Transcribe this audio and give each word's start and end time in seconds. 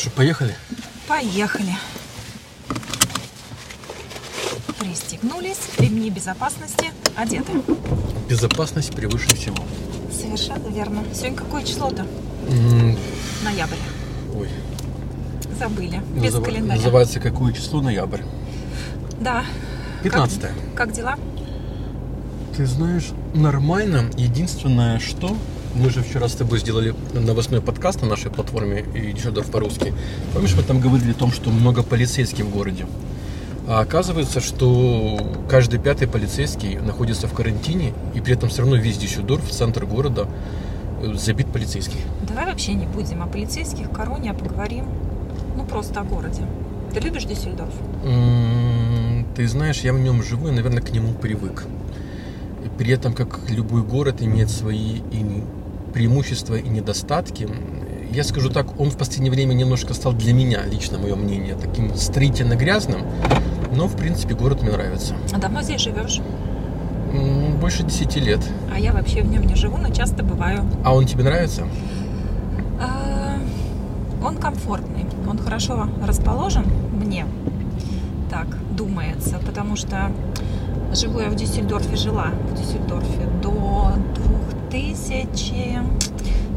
Что, 0.00 0.10
поехали? 0.10 0.54
Поехали. 1.06 1.74
Пристегнулись, 4.78 5.58
ремни 5.78 6.08
безопасности 6.10 6.90
одеты. 7.16 7.52
Безопасность 8.28 8.94
превыше 8.94 9.34
всего. 9.36 9.56
Совершенно 10.10 10.68
верно. 10.68 11.04
Сегодня 11.12 11.36
какое 11.36 11.62
число-то? 11.64 12.06
М, 12.48 12.96
Ноябрь. 13.44 13.76
Ой, 14.34 14.48
Забыли. 15.58 16.00
Без 16.14 16.32
называ- 16.32 16.44
календаря. 16.44 16.76
называется 16.76 17.20
какое 17.20 17.52
число? 17.52 17.82
Ноябрь. 17.82 18.22
Да. 19.20 19.44
15 20.02 20.50
Как 20.74 20.92
дела? 20.92 21.18
Ты 22.56 22.64
знаешь, 22.64 23.10
нормально. 23.34 24.10
Единственное, 24.16 24.98
что 24.98 25.36
мы 25.74 25.90
же 25.90 26.02
вчера 26.02 26.28
с 26.28 26.34
тобой 26.34 26.58
сделали 26.58 26.94
новостной 27.12 27.60
подкаст 27.60 28.02
на 28.02 28.08
нашей 28.08 28.30
платформе 28.30 28.84
и 28.94 29.12
Дюссельдорф 29.12 29.50
по-русски. 29.50 29.94
Помнишь, 30.32 30.54
мы 30.56 30.62
там 30.62 30.80
говорили 30.80 31.12
о 31.12 31.14
том, 31.14 31.32
что 31.32 31.50
много 31.50 31.82
полицейских 31.82 32.44
в 32.44 32.50
городе? 32.50 32.86
А 33.68 33.80
оказывается, 33.80 34.40
что 34.40 35.18
каждый 35.48 35.78
пятый 35.78 36.08
полицейский 36.08 36.78
находится 36.78 37.28
в 37.28 37.32
карантине, 37.32 37.92
и 38.14 38.20
при 38.20 38.34
этом 38.34 38.48
все 38.48 38.62
равно 38.62 38.76
весь 38.76 38.98
Дюссельдорф, 38.98 39.48
центр 39.48 39.86
города, 39.86 40.26
э, 41.02 41.14
забит 41.14 41.46
полицейских. 41.52 42.00
Давай 42.26 42.46
вообще 42.46 42.74
не 42.74 42.86
будем 42.86 43.22
о 43.22 43.26
полицейских, 43.26 43.90
короне, 43.90 44.32
а 44.32 44.34
поговорим. 44.34 44.86
Ну, 45.56 45.64
просто 45.64 46.00
о 46.00 46.04
городе. 46.04 46.42
Ты 46.92 47.00
любишь 47.00 47.24
Дюссельдорф? 47.24 47.72
Ты 49.36 49.46
знаешь, 49.46 49.80
я 49.82 49.92
в 49.92 50.00
нем 50.00 50.22
живу 50.22 50.48
и, 50.48 50.50
наверное, 50.50 50.82
к 50.82 50.90
нему 50.90 51.12
привык. 51.12 51.66
И 52.64 52.68
При 52.76 52.92
этом, 52.92 53.12
как 53.12 53.48
любой 53.48 53.82
город 53.82 54.16
имеет 54.20 54.50
свои 54.50 54.96
и 55.12 55.44
преимущества 55.92 56.54
и 56.56 56.68
недостатки, 56.68 57.48
я 58.12 58.24
скажу 58.24 58.50
так, 58.50 58.80
он 58.80 58.90
в 58.90 58.96
последнее 58.96 59.30
время 59.30 59.54
немножко 59.54 59.94
стал 59.94 60.12
для 60.12 60.32
меня, 60.32 60.64
лично 60.66 60.98
мое 60.98 61.14
мнение, 61.14 61.54
таким 61.54 61.94
строительно 61.94 62.54
грязным, 62.54 63.02
но, 63.72 63.86
в 63.86 63.96
принципе, 63.96 64.34
город 64.34 64.62
мне 64.62 64.72
нравится. 64.72 65.14
А 65.32 65.38
давно 65.38 65.62
здесь 65.62 65.80
живешь? 65.80 66.20
Больше 67.60 67.82
10 67.82 68.16
лет. 68.16 68.40
А 68.74 68.78
я 68.78 68.92
вообще 68.92 69.22
в 69.22 69.30
нем 69.30 69.46
не 69.46 69.54
живу, 69.54 69.76
но 69.76 69.90
часто 69.92 70.22
бываю. 70.22 70.64
А 70.84 70.94
он 70.94 71.06
тебе 71.06 71.24
нравится? 71.24 71.66
А, 72.80 73.38
Он 74.22 74.36
комфортный, 74.36 75.06
он 75.28 75.38
хорошо 75.38 75.88
расположен 76.04 76.64
мне, 76.92 77.26
так 78.30 78.46
думается, 78.76 79.38
потому 79.44 79.76
что 79.76 80.12
живу 80.92 81.20
я 81.20 81.30
в 81.30 81.36
Дюссельдорфе, 81.36 81.96
жила 81.96 82.28
в 82.50 82.54
Дюссельдорфе 82.58 83.26
до 83.42 83.92
2000, 84.70 85.82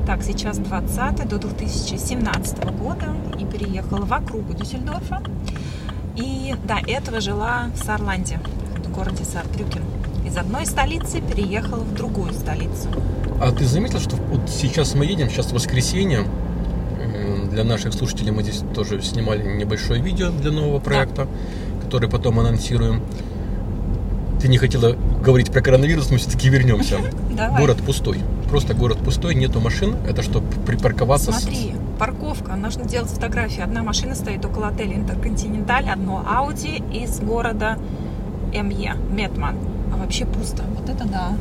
так, 0.05 0.21
сейчас 0.21 0.59
20 0.59 1.27
до 1.27 1.37
2017 1.39 2.63
года 2.77 3.07
и 3.39 3.45
переехала 3.45 4.05
в 4.05 4.13
округу 4.13 4.53
Дюссельдорфа. 4.53 5.23
И 6.15 6.53
до 6.67 6.75
этого 6.87 7.21
жила 7.21 7.69
в 7.75 7.83
Сарланде, 7.83 8.39
в 8.85 8.91
городе 8.91 9.23
Сарбрюкен. 9.23 9.81
Из 10.27 10.37
одной 10.37 10.67
столицы 10.67 11.21
переехала 11.21 11.79
в 11.79 11.93
другую 11.95 12.33
столицу. 12.33 12.89
А 13.41 13.51
ты 13.51 13.65
заметил, 13.65 13.99
что 13.99 14.15
вот 14.15 14.47
сейчас 14.47 14.93
мы 14.93 15.05
едем, 15.05 15.29
сейчас 15.29 15.51
воскресенье, 15.51 16.25
для 17.49 17.63
наших 17.63 17.93
слушателей 17.93 18.31
мы 18.31 18.43
здесь 18.43 18.61
тоже 18.75 19.01
снимали 19.01 19.57
небольшое 19.57 20.01
видео 20.01 20.29
для 20.29 20.51
нового 20.51 20.79
проекта, 20.79 21.27
который 21.83 22.09
потом 22.09 22.39
анонсируем. 22.39 23.01
Ты 24.39 24.49
не 24.49 24.57
хотела 24.57 24.95
говорить 25.23 25.51
про 25.51 25.61
коронавирус, 25.61 26.11
мы 26.11 26.17
все-таки 26.17 26.49
вернемся. 26.49 26.97
Давай. 27.37 27.59
Город 27.61 27.77
пустой. 27.85 28.19
Просто 28.49 28.73
город 28.73 28.99
пустой, 28.99 29.35
нету 29.35 29.59
машин. 29.59 29.95
Это 30.07 30.21
чтобы 30.21 30.45
припарковаться. 30.65 31.31
с- 31.31 31.41
Смотри, 31.41 31.73
парковка, 31.97 32.55
нужно 32.55 32.85
делать 32.85 33.09
фотографии. 33.09 33.61
Одна 33.61 33.81
машина 33.83 34.15
стоит 34.15 34.45
около 34.45 34.67
отеля 34.67 34.95
Интерконтиненталь, 34.95 35.89
одно 35.89 36.23
Ауди 36.29 36.83
из 36.93 37.19
города 37.19 37.77
МЕ, 38.53 38.95
Метман. 39.11 39.55
А 39.93 39.97
вообще 39.97 40.25
пусто. 40.25 40.63
Вот 40.77 40.89
это 40.89 41.07
да. 41.07 41.33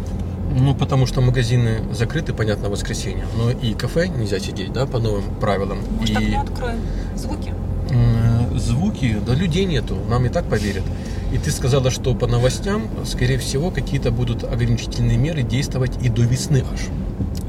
Ну, 0.54 0.74
потому 0.74 1.06
что 1.06 1.20
магазины 1.22 1.80
закрыты, 1.92 2.34
понятно, 2.34 2.68
в 2.68 2.72
воскресенье. 2.72 3.24
Но 3.38 3.50
и 3.50 3.72
кафе 3.74 4.08
нельзя 4.08 4.38
сидеть, 4.38 4.72
да, 4.72 4.86
по 4.86 4.98
новым 4.98 5.24
правилам. 5.40 5.78
Может, 5.98 6.20
и... 6.20 6.24
окно 6.26 6.40
откроем? 6.42 6.76
Звуки? 7.16 7.52
М, 7.90 8.58
звуки, 8.58 9.16
да 9.26 9.34
людей 9.34 9.64
нету, 9.64 9.96
нам 10.08 10.24
и 10.26 10.28
так 10.28 10.44
поверят. 10.44 10.84
И 11.32 11.38
ты 11.38 11.50
сказала, 11.50 11.90
что 11.90 12.14
по 12.14 12.26
новостям, 12.26 12.82
скорее 13.06 13.38
всего, 13.38 13.70
какие-то 13.70 14.10
будут 14.10 14.44
ограничительные 14.44 15.16
меры 15.16 15.42
действовать 15.42 15.92
и 16.02 16.08
до 16.08 16.22
весны 16.22 16.62
аж. 16.72 16.80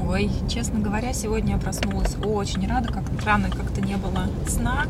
Ой, 0.08 0.30
честно 0.48 0.80
говоря, 0.80 1.12
сегодня 1.12 1.54
я 1.54 1.58
проснулась 1.60 2.14
очень 2.24 2.66
рада, 2.68 2.88
как 2.92 3.04
рано 3.24 3.50
как-то 3.50 3.80
не 3.80 3.96
было 3.96 4.26
сна. 4.48 4.86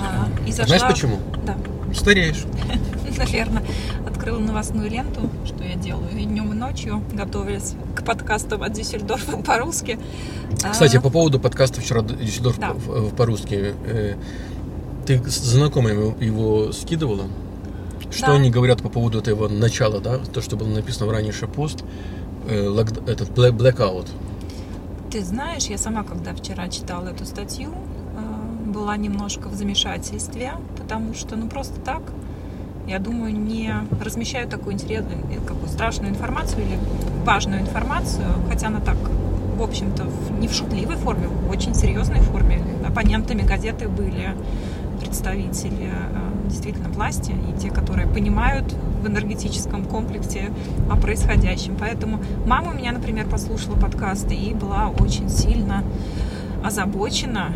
А, 0.00 0.28
и 0.46 0.52
зашла... 0.52 0.78
Знаешь 0.78 0.94
почему? 0.94 1.18
Да, 1.44 1.56
Стареешь. 1.94 2.44
наверное, 3.18 3.62
открыла 4.06 4.38
новостную 4.38 4.88
ленту, 4.90 5.28
что 5.44 5.62
я 5.64 5.74
делаю 5.74 6.10
и 6.16 6.24
днем, 6.24 6.52
и 6.52 6.54
ночью, 6.54 7.02
готовясь 7.12 7.74
к 7.94 8.04
подкастам 8.04 8.62
от 8.62 8.72
Дюссельдорфа 8.72 9.38
по-русски. 9.38 9.98
Кстати, 10.70 10.96
А, 10.96 11.00
по 11.00 11.10
поводу 11.10 11.38
подкаста 11.40 11.80
вчера 11.80 12.02
Дюссельдорф 12.02 12.58
Да. 12.58 12.74
по-русски. 13.16 13.74
э, 13.86 14.14
Ты 15.06 15.14
его- 15.14 16.14
его 16.20 16.72
скидывала? 16.72 17.24
Что 18.12 18.26
Да. 18.26 18.32
они 18.34 18.50
говорят 18.50 18.82
по 18.82 18.88
поводу 18.88 19.18
этого 19.18 19.48
начала, 19.48 20.00
да? 20.00 20.18
То, 20.18 20.40
что 20.42 20.56
было 20.56 20.68
написано 20.68 21.06
в 21.06 21.10
раньше 21.10 21.46
пост. 21.46 21.84
э, 22.48 22.66
локд- 22.68 23.08
Этот 23.08 23.30
black- 23.30 23.56
blackout. 23.56 24.08
Ты 25.12 25.22
знаешь, 25.24 25.66
я 25.66 25.78
сама, 25.78 26.02
когда 26.02 26.32
вчера 26.34 26.68
читала 26.68 27.08
эту 27.08 27.24
статью, 27.24 27.68
э, 27.70 28.70
была 28.72 28.96
немножко 28.96 29.48
в 29.48 29.54
замешательстве, 29.54 30.52
потому 30.76 31.14
что, 31.14 31.36
ну, 31.36 31.48
просто 31.48 31.80
так, 31.80 32.02
я 32.88 32.98
думаю, 32.98 33.32
не 33.32 33.72
размещаю 34.04 34.48
такую 34.48 34.72
интересную, 34.74 35.18
э, 35.30 35.38
какую 35.46 35.68
страшную 35.68 36.10
информацию 36.10 36.62
или 36.64 36.78
важную 37.24 37.60
информацию, 37.60 38.26
хотя 38.48 38.66
она 38.66 38.80
так, 38.80 38.96
в 39.56 39.62
общем-то, 39.62 40.04
не 40.40 40.48
в 40.48 40.52
шутливой 40.52 40.96
форме, 40.96 41.28
в 41.28 41.48
очень 41.50 41.74
серьезной 41.76 42.20
форме. 42.22 42.60
Оппонентами 42.88 43.42
газеты 43.42 43.86
были 43.88 44.34
представители 45.00 45.90
э, 45.92 46.21
действительно 46.52 46.88
власти 46.90 47.32
и 47.32 47.60
те, 47.60 47.70
которые 47.70 48.06
понимают 48.06 48.72
в 49.02 49.06
энергетическом 49.06 49.84
комплексе 49.84 50.52
о 50.90 50.96
происходящем. 50.96 51.76
Поэтому 51.78 52.22
мама 52.46 52.70
у 52.70 52.74
меня, 52.74 52.92
например, 52.92 53.26
послушала 53.28 53.74
подкасты 53.74 54.34
и 54.34 54.54
была 54.54 54.88
очень 54.88 55.28
сильно 55.28 55.82
озабочена, 56.62 57.52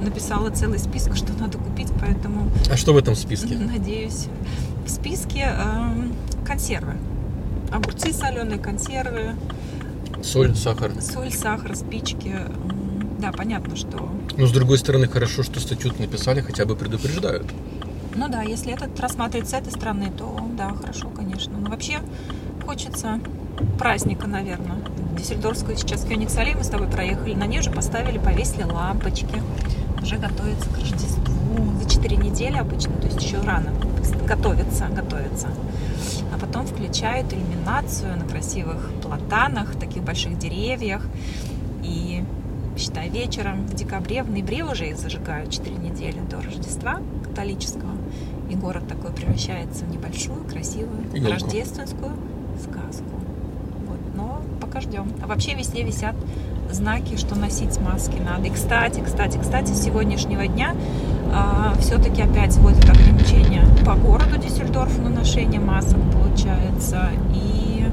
э, 0.00 0.04
написала 0.04 0.50
целый 0.50 0.78
список, 0.78 1.16
что 1.16 1.32
надо 1.38 1.58
купить, 1.58 1.88
поэтому 2.00 2.50
А 2.70 2.76
что 2.76 2.92
в 2.92 2.96
этом 2.96 3.14
списке? 3.14 3.54
надеюсь. 3.58 4.26
В 4.84 4.90
списке 4.90 5.52
э, 5.54 6.44
консервы. 6.46 6.94
Огурцы 7.70 8.12
соленые, 8.12 8.58
консервы, 8.58 9.34
Соль, 10.22 10.56
сахар. 10.56 10.90
соль, 11.00 11.30
сахар, 11.30 11.76
спички. 11.76 12.34
Да, 13.20 13.30
понятно, 13.32 13.76
что 13.76 14.08
Но 14.36 14.46
с 14.46 14.52
другой 14.52 14.78
стороны, 14.78 15.06
хорошо, 15.08 15.42
что 15.42 15.60
статью 15.60 15.92
написали, 15.98 16.40
хотя 16.40 16.64
бы 16.64 16.74
предупреждают. 16.76 17.46
Ну 18.18 18.26
да, 18.26 18.42
если 18.42 18.72
этот 18.72 18.98
рассматривать 18.98 19.48
с 19.48 19.52
этой 19.52 19.70
стороны, 19.70 20.10
то 20.10 20.36
да, 20.56 20.70
хорошо, 20.70 21.08
конечно. 21.08 21.56
Но 21.56 21.70
вообще 21.70 22.00
хочется 22.66 23.20
праздника, 23.78 24.26
наверное. 24.26 24.78
Дюссельдорфскую 25.16 25.76
сейчас 25.76 26.04
Кёнигс-Аллей 26.04 26.56
мы 26.56 26.64
с 26.64 26.68
тобой 26.68 26.88
проехали. 26.88 27.34
На 27.34 27.46
ней 27.46 27.60
уже 27.60 27.70
поставили, 27.70 28.18
повесили 28.18 28.64
лампочки. 28.64 29.40
Уже 30.02 30.16
готовится 30.16 30.68
к 30.68 30.78
Рождеству. 30.78 31.22
За 31.80 31.88
4 31.88 32.16
недели 32.16 32.56
обычно, 32.56 32.92
то 32.94 33.06
есть 33.06 33.22
еще 33.22 33.40
рано. 33.40 33.72
Готовится, 34.26 34.88
готовится. 34.88 35.46
А 36.34 36.38
потом 36.40 36.66
включают 36.66 37.32
иллюминацию 37.32 38.16
на 38.16 38.24
красивых 38.24 38.90
платанах, 39.00 39.76
таких 39.76 40.02
больших 40.02 40.38
деревьях. 40.38 41.06
И 41.84 42.24
считай, 42.76 43.10
вечером 43.10 43.68
в 43.68 43.74
декабре, 43.74 44.24
в 44.24 44.30
ноябре 44.30 44.64
уже 44.64 44.88
их 44.88 44.98
зажигают 44.98 45.52
4 45.52 45.76
недели 45.76 46.18
до 46.28 46.42
Рождества 46.42 47.00
католического. 47.38 47.92
И 48.50 48.56
город 48.56 48.88
такой 48.88 49.12
превращается 49.12 49.84
в 49.84 49.90
небольшую, 49.90 50.42
красивую, 50.44 51.02
Ёлку. 51.12 51.30
рождественскую 51.30 52.12
сказку. 52.60 53.04
Вот, 53.86 53.98
но 54.16 54.40
пока 54.60 54.80
ждем. 54.80 55.06
А 55.22 55.26
вообще 55.26 55.54
везде 55.54 55.82
висят 55.82 56.16
знаки, 56.70 57.16
что 57.16 57.36
носить 57.36 57.78
маски 57.80 58.16
надо. 58.18 58.46
И, 58.48 58.50
кстати, 58.50 59.00
кстати, 59.00 59.38
кстати, 59.38 59.72
с 59.72 59.82
сегодняшнего 59.82 60.46
дня 60.46 60.74
все-таки 61.78 62.22
опять 62.22 62.56
вводят 62.56 62.88
ограничения 62.88 63.64
по 63.84 63.94
городу 63.94 64.38
Дюссельдорфу 64.38 65.00
на 65.02 65.10
ношение 65.10 65.60
масок, 65.60 65.98
получается. 66.12 67.10
И 67.34 67.84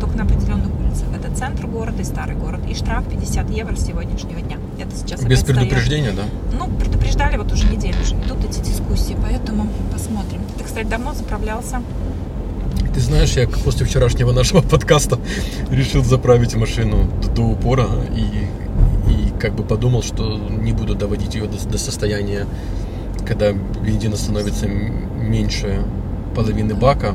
только 0.00 0.16
на 0.16 0.24
определенных 0.24 0.68
улицах. 0.78 1.08
Это 1.16 1.34
центр 1.34 1.66
города 1.66 2.00
и 2.00 2.04
старый 2.04 2.36
город. 2.36 2.60
И 2.68 2.74
штраф 2.74 3.08
50 3.08 3.50
евро 3.50 3.74
с 3.74 3.84
сегодняшнего 3.86 4.40
дня. 4.40 4.58
Это 4.82 4.96
сейчас 4.96 5.20
Без 5.20 5.26
опять 5.26 5.38
стоят. 5.40 5.60
предупреждения, 5.60 6.12
да? 6.12 6.24
Ну, 6.58 6.68
предупреждали 6.76 7.36
вот 7.36 7.52
уже 7.52 7.66
неделю 7.66 7.96
уже. 8.02 8.14
Идут 8.16 8.44
эти 8.44 8.60
дискуссии, 8.60 9.16
поэтому 9.20 9.68
посмотрим. 9.92 10.40
Ты, 10.58 10.64
кстати, 10.64 10.86
давно 10.86 11.14
заправлялся? 11.14 11.82
Ты 12.94 13.00
знаешь, 13.00 13.32
я 13.32 13.46
после 13.48 13.86
вчерашнего 13.86 14.32
нашего 14.32 14.60
подкаста 14.68 15.18
решил 15.70 16.02
заправить 16.04 16.54
машину 16.56 17.08
до, 17.22 17.28
до 17.28 17.42
упора 17.42 17.86
и, 18.14 19.10
и 19.10 19.32
как 19.38 19.54
бы 19.54 19.62
подумал, 19.62 20.02
что 20.02 20.36
не 20.36 20.72
буду 20.72 20.94
доводить 20.94 21.34
ее 21.34 21.46
до, 21.46 21.64
до 21.66 21.78
состояния, 21.78 22.46
когда 23.26 23.52
бензина 23.52 24.16
становится 24.16 24.66
меньше 24.66 25.82
половины 26.34 26.74
бака, 26.74 27.14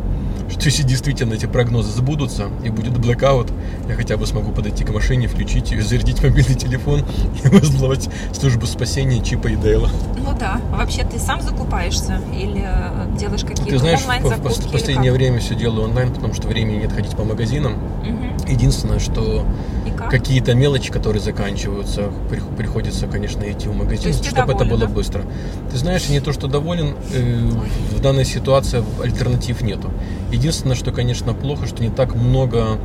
что 0.50 0.66
если 0.66 0.84
действительно 0.84 1.34
эти 1.34 1.46
прогнозы 1.46 1.92
сбудутся 1.92 2.50
и 2.64 2.70
будет 2.70 2.98
блэкаут, 2.98 3.52
я 3.88 3.96
хотя 3.96 4.18
бы 4.18 4.26
смогу 4.26 4.52
подойти 4.52 4.84
к 4.84 4.92
машине, 4.92 5.28
включить 5.28 5.72
ее, 5.72 5.84
зарядить 5.84 6.22
мобильный 6.24 6.56
телефон 6.56 7.06
и 7.44 7.48
вызвать 7.48 8.10
службу 8.34 8.66
спасения 8.66 9.24
Чипа 9.24 9.48
и 9.48 9.56
Дейла. 9.56 9.90
Ну 10.18 10.38
да. 10.38 10.62
Вообще 10.72 11.04
ты 11.04 11.20
сам 11.20 11.42
закупаешься 11.42 12.22
или 12.34 12.64
э, 12.64 13.18
делаешь 13.18 13.42
какие-то 13.42 13.72
Ты 13.72 13.78
знаешь, 13.80 14.02
онлайн 14.02 14.24
в, 14.24 14.28
закупки? 14.28 14.68
в 14.68 14.72
последнее 14.72 15.12
время 15.12 15.40
все 15.40 15.56
делаю 15.56 15.84
онлайн, 15.90 16.14
потому 16.14 16.34
что 16.34 16.48
времени 16.48 16.82
нет 16.82 16.92
ходить 16.92 17.16
по 17.16 17.24
магазинам. 17.24 17.78
Единственное, 18.48 19.00
что? 19.00 19.46
Какие-то 20.10 20.54
мелочи, 20.54 20.92
которые 20.92 21.22
заканчиваются, 21.22 22.10
прих- 22.30 22.56
приходится, 22.56 23.08
конечно, 23.08 23.44
идти 23.50 23.68
в 23.68 23.76
магазин, 23.76 24.14
чтобы 24.14 24.54
это 24.54 24.60
доволен, 24.64 24.70
было 24.70 24.80
да? 24.80 24.88
быстро. 24.88 25.24
Ты 25.72 25.78
знаешь, 25.78 26.10
не 26.10 26.20
то, 26.20 26.34
что 26.34 26.48
доволен, 26.48 26.96
э, 27.14 27.50
в 27.96 28.00
данной 28.02 28.26
ситуации 28.26 28.84
альтернатив 29.04 29.62
нету. 29.62 29.92
Единственное, 30.32 30.76
что, 30.76 30.92
конечно, 30.92 31.34
плохо, 31.34 31.68
что 31.68 31.84
не 31.84 31.90
так 31.90 32.16
много 32.16 32.78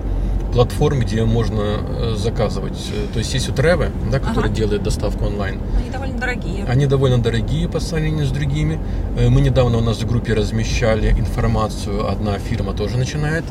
платформ, 0.53 1.01
где 1.01 1.25
можно 1.25 1.63
э, 1.63 2.15
заказывать. 2.17 2.77
Э, 2.93 3.07
То 3.13 3.19
есть 3.21 3.33
есть 3.33 3.49
у 3.49 3.53
Треве, 3.53 3.91
да, 4.11 4.19
который 4.19 4.47
Ага. 4.47 4.55
делает 4.55 4.83
доставку 4.83 5.25
онлайн. 5.25 5.59
Они 5.81 5.91
довольно 5.91 6.19
дорогие. 6.19 6.65
Они 6.67 6.87
довольно 6.87 7.19
дорогие 7.23 7.69
по 7.69 7.81
сравнению 7.81 8.27
с 8.27 8.31
другими. 8.31 8.79
Э, 9.17 9.29
Мы 9.31 9.41
недавно 9.41 9.79
у 9.79 9.81
нас 9.81 9.99
в 10.03 10.07
группе 10.07 10.35
размещали 10.35 11.11
информацию. 11.13 12.07
Одна 12.11 12.39
фирма 12.39 12.75
тоже 12.75 12.99
начинает 12.99 13.45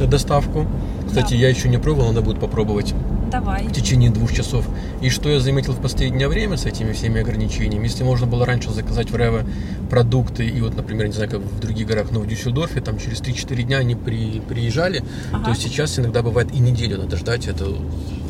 доставку. 0.00 0.66
Кстати, 1.06 1.34
Да. 1.34 1.36
я 1.40 1.48
еще 1.48 1.68
не 1.68 1.78
пробовал, 1.78 2.08
надо 2.08 2.22
будет 2.22 2.38
попробовать 2.40 2.92
Давай. 3.30 3.66
в 3.66 3.72
течение 3.72 4.10
двух 4.10 4.32
часов. 4.32 4.66
И 5.00 5.10
что 5.10 5.28
я 5.28 5.40
заметил 5.40 5.72
в 5.72 5.80
последнее 5.80 6.28
время 6.28 6.56
с 6.56 6.66
этими 6.66 6.92
всеми 6.92 7.20
ограничениями, 7.20 7.84
если 7.84 8.04
можно 8.04 8.26
было 8.26 8.44
раньше 8.46 8.70
заказать 8.70 9.10
в 9.10 9.16
Реве 9.16 9.44
продукты, 9.90 10.46
и 10.46 10.60
вот, 10.60 10.76
например, 10.76 11.06
не 11.06 11.12
знаю, 11.12 11.30
как 11.30 11.40
в 11.40 11.60
других 11.60 11.86
городах, 11.86 12.12
но 12.12 12.20
в 12.20 12.26
Дюссельдорфе, 12.26 12.80
там 12.80 12.98
через 12.98 13.20
3-4 13.20 13.62
дня 13.62 13.78
они 13.78 13.94
при, 13.94 14.40
приезжали, 14.40 15.02
Ага. 15.32 15.46
то 15.46 15.54
сейчас 15.54 15.98
иногда 15.98 16.22
бывает 16.22 16.52
и 16.52 16.58
неделю 16.58 16.98
надо 16.98 17.16
ждать, 17.16 17.46
это 17.46 17.66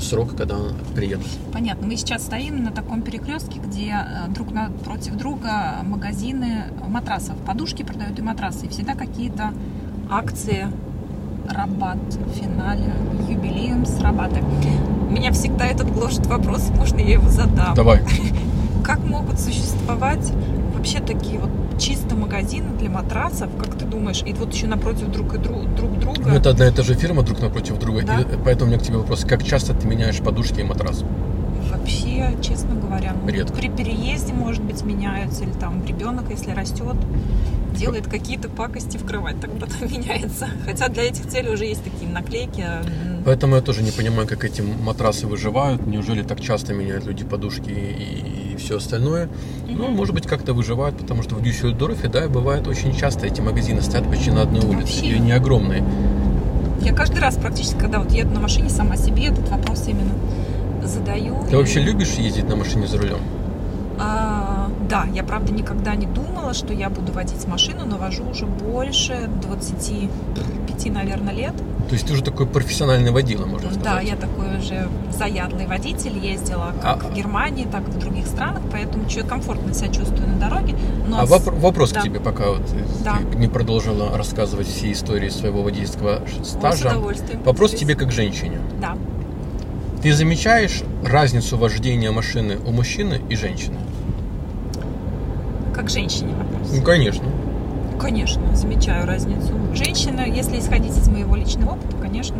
срок, 0.01 0.37
когда 0.37 0.57
приедут. 0.95 1.27
Понятно. 1.53 1.87
Мы 1.87 1.97
сейчас 1.97 2.23
стоим 2.25 2.63
на 2.63 2.71
таком 2.71 3.03
перекрестке, 3.03 3.59
где 3.59 3.91
э, 3.91 4.29
друг 4.31 4.53
напротив 4.53 5.17
друга 5.17 5.79
магазины 5.83 6.65
матрасов. 6.87 7.37
Подушки 7.47 7.83
продают 7.83 8.19
и 8.19 8.23
матрасы. 8.23 8.67
И 8.67 8.69
всегда 8.69 8.95
какие-то 8.95 9.53
акции, 10.11 10.69
рабат, 11.53 11.99
финале, 12.41 12.93
юбилеем 13.29 13.87
с 13.87 14.01
рабаты. 14.01 14.43
Меня 15.11 15.33
всегда 15.33 15.67
этот 15.67 15.93
гложет 15.93 16.27
вопрос, 16.27 16.71
можно 16.77 16.99
я 16.99 17.13
его 17.15 17.29
задам? 17.29 17.75
Давай. 17.75 18.03
Как 18.85 19.01
могут 19.05 19.39
существовать 19.41 20.33
вообще 20.75 21.01
такие 21.01 21.39
вот 21.39 21.51
чисто 21.79 22.15
магазины 22.17 22.71
для 22.79 22.91
матрасов, 22.91 23.51
как 23.59 23.77
ты 23.77 23.85
думаешь, 23.85 24.23
и 24.27 24.33
вот 24.33 24.53
еще 24.53 24.67
напротив 24.67 25.09
друг, 25.13 25.35
и 25.35 25.39
друг, 25.39 25.73
друг 25.75 25.99
друга? 25.99 26.23
Ну, 26.27 26.35
это 26.35 26.51
одна 26.51 26.67
и 26.67 26.71
та 26.73 26.83
же 26.83 26.95
фирма 26.95 27.23
друг 27.23 27.41
напротив 27.41 27.79
друга, 27.79 28.03
Да. 28.05 28.21
и 28.21 28.25
поэтому 28.45 28.71
у 28.71 28.75
меня 28.75 28.81
к 28.81 28.85
тебе 28.87 28.97
вопрос, 28.97 29.25
как 29.25 29.45
часто 29.45 29.75
ты 29.75 29.87
меняешь 29.87 30.19
подушки 30.19 30.61
и 30.61 30.65
матрас? 30.65 31.05
Вообще, 31.71 32.35
честно 32.43 32.75
говоря, 32.75 33.13
ну, 33.23 33.29
Редко. 33.31 33.57
при 33.57 33.69
переезде, 33.69 34.33
может 34.33 34.63
быть, 34.63 34.83
меняются, 34.85 35.45
или 35.45 35.53
там 35.53 35.85
ребенок, 35.87 36.25
если 36.31 36.51
растет, 36.53 36.97
делает 37.79 38.07
какие-то 38.09 38.49
пакости 38.49 38.97
в 38.99 39.05
кровать, 39.07 39.41
так 39.41 39.51
потом 39.59 39.89
меняется. 39.91 40.49
Хотя 40.65 40.89
для 40.89 41.05
этих 41.05 41.27
целей 41.29 41.51
уже 41.51 41.65
есть 41.65 41.83
такие 41.85 42.11
наклейки. 42.11 42.61
м, 42.61 43.23
Поэтому 43.25 43.57
я 43.57 43.63
тоже 43.63 43.83
не 43.83 43.91
понимаю, 43.91 44.27
как 44.27 44.45
эти 44.45 44.61
матрасы 44.63 45.27
выживают. 45.27 45.87
Неужели 45.87 46.23
так 46.23 46.41
часто 46.41 46.75
меняют 46.75 47.07
люди 47.07 47.25
подушки 47.25 47.71
и, 47.71 48.57
все 48.59 48.77
остальное? 48.79 49.29
Ну, 49.69 49.89
может 49.89 50.15
быть, 50.15 50.27
как-то 50.27 50.53
выживают, 50.53 50.99
потому 50.99 51.23
что 51.23 51.37
в 51.37 51.43
Дюссельдорфе, 51.43 52.09
да, 52.09 52.29
бывает 52.29 52.67
очень 52.67 52.95
часто 52.97 53.27
эти 53.27 53.41
магазины 53.41 53.81
стоят 53.83 54.09
почти 54.11 54.31
на 54.33 54.43
одной 54.43 54.63
улице. 54.65 54.81
Вообще. 54.83 55.07
И 55.07 55.15
они 55.15 55.33
огромные. 55.33 55.85
Я 56.83 56.93
каждый 56.95 57.21
раз 57.21 57.37
практически, 57.37 57.79
когда 57.79 58.01
вот 58.01 58.13
еду 58.13 58.31
на 58.35 58.41
машине, 58.41 58.69
сама 58.71 58.97
себе 58.97 59.27
этот 59.27 59.49
вопрос 59.49 59.85
именно 59.87 60.13
задаю. 60.85 61.37
Ты 61.51 61.57
вообще 61.57 61.81
любишь 61.81 62.13
ездить 62.15 62.49
на 62.49 62.57
машине 62.57 62.87
за 62.87 62.99
рулем? 62.99 63.19
А, 64.89 64.91
да, 64.91 65.07
я 65.13 65.23
правда 65.23 65.53
никогда 65.53 65.95
не 65.95 66.07
думала, 66.07 66.55
что 66.55 66.73
я 66.73 66.89
буду 66.91 67.13
водить 67.13 67.47
машину, 67.47 67.85
но 67.87 67.97
вожу 67.99 68.25
уже 68.29 68.47
больше 68.47 69.29
25, 69.43 70.87
наверное, 70.93 71.33
лет. 71.35 71.55
То 71.89 71.95
есть 71.95 72.07
ты 72.07 72.13
уже 72.13 72.23
такой 72.23 72.47
профессиональный 72.47 73.11
водила, 73.11 73.47
можно 73.47 73.69
сказать. 73.71 73.83
Да, 73.83 74.01
я 74.01 74.17
такой 74.17 74.59
уже 74.59 74.89
заядлый 75.17 75.67
водитель, 75.67 76.19
ездила 76.19 76.73
как 76.83 77.05
А- 77.05 77.09
в 77.09 77.15
Германии, 77.15 77.67
так 77.71 77.87
и 77.89 77.91
в 77.91 77.99
других 77.99 78.27
странах, 78.27 78.63
поэтому 78.71 79.09
чуть 79.09 79.27
комфортно 79.27 79.73
себя 79.73 79.89
чувствую 79.89 80.29
на 80.29 80.39
дороге. 80.39 80.75
Но 81.07 81.21
А 81.21 81.25
воп- 81.25 81.59
вопрос 81.59 81.93
да. 81.93 82.01
к 82.01 82.05
тебе, 82.05 82.21
пока 82.21 82.51
вот 82.51 82.63
Да. 83.05 83.17
ты 83.31 83.39
не 83.39 83.49
продолжила 83.49 84.17
рассказывать 84.17 84.67
все 84.69 84.93
истории 84.93 85.29
своего 85.31 85.63
водительского 85.63 86.21
ш- 86.27 86.41
О, 86.41 86.45
с 86.45 86.49
стажа. 86.51 86.95
Вопрос 87.45 87.73
тебе 87.73 87.95
как 87.95 88.13
женщине. 88.13 88.59
Да. 88.81 88.97
Ты 90.03 90.13
замечаешь 90.13 90.83
разницу 91.05 91.57
вождения 91.57 92.11
машины 92.13 92.59
у 92.67 92.71
мужчины 92.71 93.21
и 93.31 93.35
женщины? 93.35 93.77
Как 95.79 95.91
женщине 95.91 96.35
вопрос. 96.35 96.73
Ну, 96.75 96.83
конечно. 96.83 97.25
Конечно, 98.01 98.43
замечаю 98.57 99.07
разницу. 99.07 99.53
Женщина, 99.75 100.23
если 100.27 100.59
исходить 100.59 100.91
из 100.97 101.09
моего 101.09 101.37
личного 101.37 101.75
опыта, 101.75 101.97
конечно, 102.03 102.37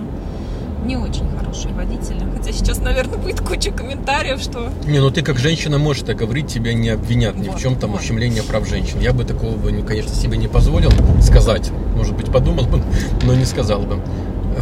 не 0.85 0.97
очень 0.97 1.25
хорошие 1.39 1.73
водители. 1.73 2.21
Хотя 2.37 2.51
сейчас, 2.53 2.81
наверное, 2.81 3.17
будет 3.19 3.41
куча 3.41 3.71
комментариев, 3.71 4.41
что 4.41 4.71
Не, 4.87 4.99
ну 4.99 5.13
ты 5.13 5.23
как 5.23 5.39
женщина 5.39 5.79
можешь 5.79 6.03
так 6.03 6.17
говорить, 6.17 6.49
тебя 6.49 6.75
не 6.75 6.89
обвинят 6.89 7.37
ни 7.37 7.45
в 7.49 7.53
Вот, 7.53 7.61
чем 7.61 7.77
там 7.77 7.93
вот. 7.93 8.01
ущемление 8.01 8.43
прав 8.43 8.67
женщин. 8.69 8.99
Я 9.01 9.13
бы 9.13 9.23
такого 9.23 9.55
бы, 9.57 9.71
ну, 9.71 9.85
конечно, 9.85 10.13
себе 10.13 10.37
не 10.37 10.49
позволил 10.49 10.91
сказать. 11.23 11.71
Может 11.97 12.17
быть, 12.17 12.33
подумал 12.33 12.65
бы, 12.65 12.83
но 13.23 13.35
не 13.35 13.45
сказал 13.45 13.83
бы. 13.83 14.01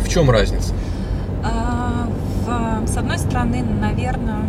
В 0.04 0.08
чем 0.10 0.30
разница? 0.30 0.74
А, 1.42 2.08
в- 2.46 2.86
с 2.86 2.96
одной 2.98 3.18
стороны, 3.18 3.62
наверное, 3.80 4.40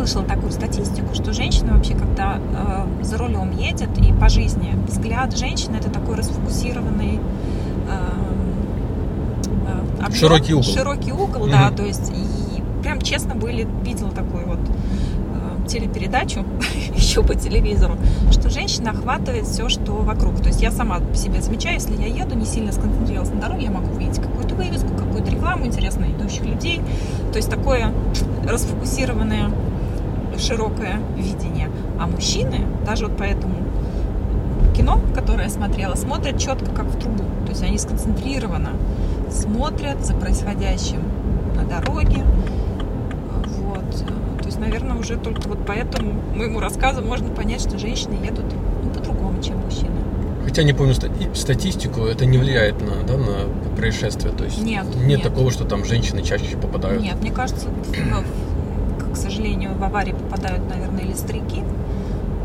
слышала 0.00 0.24
такую 0.24 0.50
статистику, 0.50 1.14
что 1.14 1.34
женщина 1.34 1.74
вообще, 1.74 1.94
когда 1.94 2.38
э, 2.38 3.04
за 3.04 3.18
рулем 3.18 3.50
едет 3.50 3.90
и 3.98 4.14
по 4.14 4.30
жизни, 4.30 4.74
взгляд 4.88 5.36
женщины 5.36 5.76
это 5.76 5.90
такой 5.90 6.16
расфокусированный 6.16 7.20
э, 7.88 7.98
э, 9.66 10.02
объем, 10.02 10.18
Широкий 10.18 10.54
угол. 10.54 10.64
Широкий 10.64 11.12
угол, 11.12 11.46
да, 11.48 11.66
Мгм. 11.66 11.76
то 11.76 11.84
есть 11.84 12.10
и 12.10 12.62
прям 12.82 13.02
честно 13.02 13.34
были, 13.34 13.68
видела 13.84 14.10
такую 14.10 14.46
вот 14.46 14.60
э, 14.60 15.68
телепередачу 15.68 16.46
еще 16.96 17.22
по 17.22 17.34
телевизору, 17.34 17.98
что 18.30 18.48
женщина 18.48 18.92
охватывает 18.92 19.46
все, 19.46 19.68
что 19.68 19.92
вокруг. 19.92 20.40
То 20.40 20.48
есть 20.48 20.62
я 20.62 20.70
сама 20.70 21.00
по 21.00 21.14
себе 21.14 21.42
замечаю, 21.42 21.74
если 21.74 21.94
я 22.00 22.06
еду, 22.06 22.34
не 22.36 22.46
сильно 22.46 22.72
сконцентрировалась 22.72 23.34
на 23.34 23.40
дороге, 23.42 23.64
я 23.64 23.70
могу 23.70 23.94
увидеть 23.94 24.18
какую-то 24.18 24.54
вывеску, 24.54 24.88
какую-то 24.96 25.30
рекламу 25.30 25.66
интересно 25.66 26.06
идущих 26.06 26.46
людей. 26.46 26.80
То 27.32 27.36
есть 27.36 27.50
такое 27.50 27.92
расфокусированное, 28.48 29.50
широкое 30.40 31.00
видение. 31.16 31.70
А 31.98 32.06
мужчины, 32.06 32.60
даже 32.86 33.06
вот 33.06 33.16
по 33.16 33.22
этому 33.22 33.54
кино, 34.76 35.00
которое 35.14 35.44
я 35.44 35.50
смотрела, 35.50 35.94
смотрят 35.94 36.38
четко, 36.38 36.70
как 36.70 36.86
в 36.86 36.98
трубу. 36.98 37.24
То 37.44 37.50
есть 37.50 37.62
они 37.62 37.78
сконцентрированно 37.78 38.70
смотрят 39.30 40.04
за 40.04 40.14
происходящим 40.14 41.02
на 41.54 41.64
дороге. 41.64 42.24
Вот. 43.58 44.04
То 44.40 44.46
есть, 44.46 44.58
наверное, 44.58 44.96
уже 44.96 45.16
только 45.16 45.48
вот 45.48 45.64
по 45.66 45.72
этому 45.72 46.14
моему 46.34 46.60
рассказу 46.60 47.02
можно 47.02 47.28
понять, 47.28 47.60
что 47.60 47.78
женщины 47.78 48.14
едут 48.24 48.46
ну, 48.82 48.90
по-другому, 48.90 49.42
чем 49.42 49.58
мужчины. 49.58 49.90
Хотя 50.44 50.62
не 50.62 50.72
помню 50.72 50.94
стати- 50.94 51.34
статистику, 51.34 52.02
это 52.06 52.24
не 52.24 52.38
влияет 52.38 52.80
на, 52.80 53.06
да, 53.06 53.16
на 53.18 53.76
происшествия. 53.76 54.30
То 54.30 54.44
есть 54.44 54.62
Нет, 54.62 54.84
нет 54.96 55.06
нет. 55.06 55.22
такого, 55.22 55.50
что 55.50 55.64
там 55.64 55.84
женщины 55.84 56.22
чаще 56.22 56.56
попадают. 56.56 57.02
Нет, 57.02 57.20
мне 57.20 57.30
кажется, 57.30 57.68
к 59.12 59.16
сожалению, 59.16 59.74
в 59.76 59.82
аварии 59.82 60.12
попадают, 60.12 60.68
наверное, 60.68 61.02
или 61.02 61.14
старики, 61.14 61.62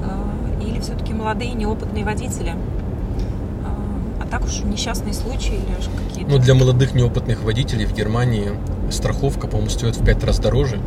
э, 0.03 0.63
или 0.63 0.79
все-таки 0.79 1.13
молодые 1.13 1.53
неопытные 1.53 2.03
водители. 2.05 2.51
Э, 2.51 4.21
А 4.21 4.27
так 4.27 4.43
уж 4.45 4.61
несчастные 4.63 5.13
случаи 5.13 5.55
или 5.55 6.07
какие-то... 6.07 6.31
Ну, 6.31 6.39
для 6.39 6.53
молодых 6.55 6.93
неопытных 6.95 7.43
водителей 7.43 7.85
в 7.85 7.93
Германии 7.93 8.51
страховка, 8.91 9.47
по-моему, 9.47 9.69
стоит 9.69 9.95
в 9.97 10.05
пять 10.05 10.23
раз 10.23 10.39
дороже, 10.39 10.79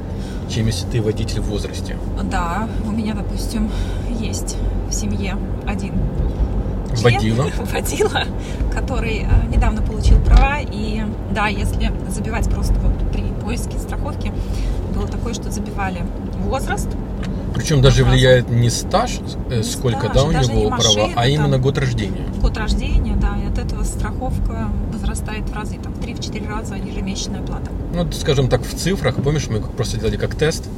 чем 0.48 0.66
если 0.66 0.86
ты 0.86 1.02
водитель 1.02 1.40
в 1.40 1.48
возрасте. 1.48 1.96
Да, 2.30 2.68
у 2.86 2.90
меня, 2.90 3.14
допустим, 3.14 3.70
есть 4.20 4.56
в 4.88 4.92
семье 4.92 5.36
один 5.66 5.92
член, 6.96 7.14
Водила. 7.14 7.46
водила, 7.72 8.24
который 8.72 9.26
э, 9.28 9.46
недавно 9.54 9.82
получил 9.82 10.18
права. 10.20 10.58
И 10.60 11.02
да, 11.34 11.48
если 11.48 11.92
забивать 12.08 12.48
просто 12.48 12.74
вот 12.74 12.92
поиске 13.48 13.78
страховки, 13.78 14.32
было 14.94 15.06
такое, 15.08 15.32
что 15.34 15.50
забивали 15.50 16.02
возраст, 16.44 16.88
Причем 17.54 17.80
даже 17.80 17.96
Сразу. 17.98 18.10
влияет 18.12 18.50
не 18.50 18.68
стаж, 18.70 19.18
э, 19.50 19.56
Не 19.56 19.62
сколько 19.62 20.00
стаж, 20.00 20.14
да, 20.14 20.24
у 20.24 20.32
даже 20.32 20.52
не 20.52 20.60
него 20.60 20.68
права, 20.68 20.82
машина 20.84 21.12
а 21.16 21.26
именно 21.26 21.52
там. 21.52 21.62
год 21.62 21.78
рождения. 21.78 22.24
год 22.42 22.56
рождения, 22.58 23.16
да, 23.16 23.36
и 23.42 23.46
от 23.50 23.58
этого 23.58 23.84
страховка 23.84 24.68
возрастает 24.92 25.48
в 25.48 25.54
разы, 25.54 25.78
там, 25.82 25.92
в 25.94 25.98
3-4 26.00 26.46
раза 26.46 26.74
ежемесячная 26.76 27.42
плата. 27.42 27.70
Ну, 27.94 28.12
скажем 28.12 28.48
так, 28.48 28.62
в 28.62 28.74
цифрах, 28.74 29.16
помнишь, 29.16 29.48
мы 29.48 29.60
просто 29.60 29.98
делали 29.98 30.16
как 30.16 30.34
тест, 30.34 30.68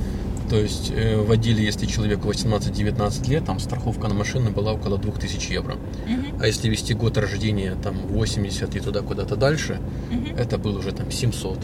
То 0.49 0.57
есть 0.57 0.91
э, 0.93 1.17
водили, 1.29 1.63
если 1.63 1.87
человеку 1.87 2.29
18-19 2.29 3.29
лет, 3.31 3.45
там 3.45 3.61
страховка 3.61 4.09
на 4.09 4.15
машину 4.15 4.51
была 4.51 4.73
около 4.73 4.99
2000 4.99 5.53
евро. 5.53 5.77
Мгм. 6.09 6.41
А 6.43 6.47
если 6.49 6.69
вести 6.69 6.93
год 6.95 7.17
рождения, 7.19 7.77
там 7.83 7.95
80 8.09 8.75
и 8.75 8.81
туда 8.81 9.01
куда-то 9.03 9.37
дальше, 9.37 9.79
Мгм. 10.11 10.37
это 10.37 10.59
было 10.59 10.79
уже 10.81 10.91
там 10.93 11.11
700. 11.13 11.59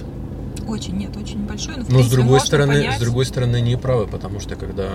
Очень, 0.66 0.96
нет, 0.96 1.16
очень 1.16 1.38
большой. 1.46 1.76
Но, 1.76 1.84
в 1.84 1.88
Но 1.90 2.02
с 2.02 2.08
другой 2.10 2.40
стороны, 2.40 2.74
понять. 2.74 2.96
с 2.96 3.00
другой 3.00 3.24
стороны, 3.24 3.60
не 3.60 3.76
правы, 3.76 4.06
потому 4.06 4.40
что 4.40 4.56
когда 4.56 4.92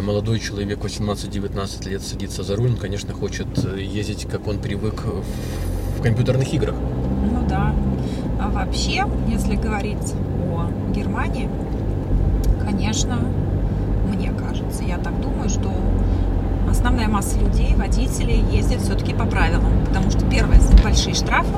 молодой 0.00 0.38
человек 0.38 0.78
18-19 0.84 1.88
лет 1.88 2.02
садится 2.02 2.42
за 2.42 2.56
руль, 2.56 2.70
он, 2.70 2.76
конечно, 2.76 3.14
хочет 3.14 3.46
ездить, 3.76 4.26
как 4.30 4.46
он 4.46 4.58
привык 4.58 5.04
в- 5.04 5.98
в 5.98 6.02
компьютерных 6.02 6.52
играх. 6.52 6.74
Ну 7.32 7.46
да. 7.48 7.74
А 8.40 8.48
вообще, 8.50 9.04
если 9.28 9.56
говорить 9.56 10.14
о 10.52 10.70
Германии, 10.94 11.48
конечно, 12.62 13.18
мне 14.14 14.30
кажется, 14.32 14.84
я 14.84 14.98
так 14.98 15.18
думаю, 15.20 15.48
что 15.48 15.72
основная 16.88 17.08
масса 17.08 17.38
людей, 17.38 17.74
водителей 17.76 18.42
ездит 18.50 18.80
все-таки 18.80 19.12
по 19.12 19.26
правилам. 19.26 19.84
Потому 19.86 20.10
что 20.10 20.24
первое, 20.24 20.58
большие 20.82 21.14
штрафы. 21.14 21.52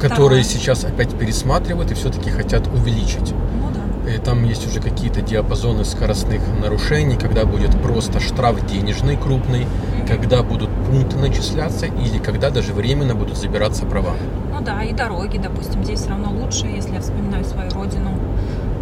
которые 0.00 0.42
Второе. 0.42 0.42
сейчас 0.44 0.84
опять 0.84 1.10
пересматривают 1.18 1.90
и 1.90 1.94
все-таки 1.94 2.30
хотят 2.30 2.68
увеличить. 2.68 3.32
Ну 3.60 3.70
да. 3.74 4.12
И 4.12 4.18
там 4.18 4.44
есть 4.44 4.68
уже 4.68 4.80
какие-то 4.80 5.20
диапазоны 5.20 5.84
скоростных 5.84 6.42
нарушений, 6.60 7.16
когда 7.16 7.44
будет 7.44 7.72
просто 7.82 8.20
штраф 8.20 8.64
денежный 8.66 9.16
крупный, 9.16 9.66
когда 10.06 10.44
будут 10.44 10.70
пункты 10.86 11.16
начисляться 11.16 11.86
или 11.86 12.18
когда 12.18 12.50
даже 12.50 12.72
временно 12.72 13.16
будут 13.16 13.36
забираться 13.36 13.84
права. 13.84 14.14
Ну 14.52 14.60
да, 14.64 14.84
и 14.84 14.92
дороги, 14.92 15.38
допустим, 15.38 15.82
здесь 15.82 16.00
все 16.00 16.10
равно 16.10 16.30
лучше, 16.30 16.66
если 16.66 16.94
я 16.94 17.00
вспоминаю 17.00 17.44
свою 17.44 17.68
родину. 17.72 18.12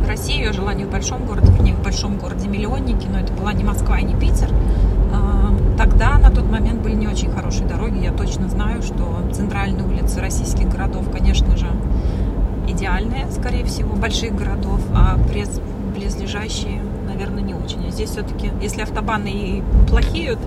Россию 0.06 0.44
я 0.44 0.52
жила 0.52 0.74
не 0.74 0.84
в 0.84 0.90
большом 0.90 1.24
городе, 1.24 1.50
вернее, 1.52 1.74
в 1.74 1.82
большом 1.82 2.18
городе 2.18 2.48
миллионники, 2.48 3.06
но 3.10 3.18
это 3.18 3.32
была 3.32 3.54
не 3.54 3.64
Москва 3.64 3.98
и 3.98 4.04
не 4.04 4.14
Питер. 4.14 4.50
Тогда 5.76 6.18
на 6.18 6.30
тот 6.30 6.50
момент 6.50 6.80
были 6.82 6.94
не 6.94 7.06
очень 7.08 7.30
хорошие 7.30 7.66
дороги. 7.66 7.98
Я 8.02 8.12
точно 8.12 8.48
знаю, 8.48 8.82
что 8.82 9.20
центральные 9.32 9.84
улицы 9.86 10.20
российских 10.20 10.68
городов, 10.68 11.10
конечно 11.12 11.56
же, 11.56 11.66
идеальные, 12.68 13.26
скорее 13.30 13.64
всего, 13.64 13.94
больших 13.94 14.34
городов, 14.34 14.80
а 14.94 15.18
пресс- 15.30 15.60
близлежащие, 15.94 16.80
наверное, 17.06 17.42
не 17.42 17.54
очень. 17.54 17.86
А 17.86 17.90
здесь 17.90 18.10
все-таки, 18.10 18.50
если 18.60 18.82
автобаны 18.82 19.28
и 19.28 19.62
плохеют, 19.88 20.38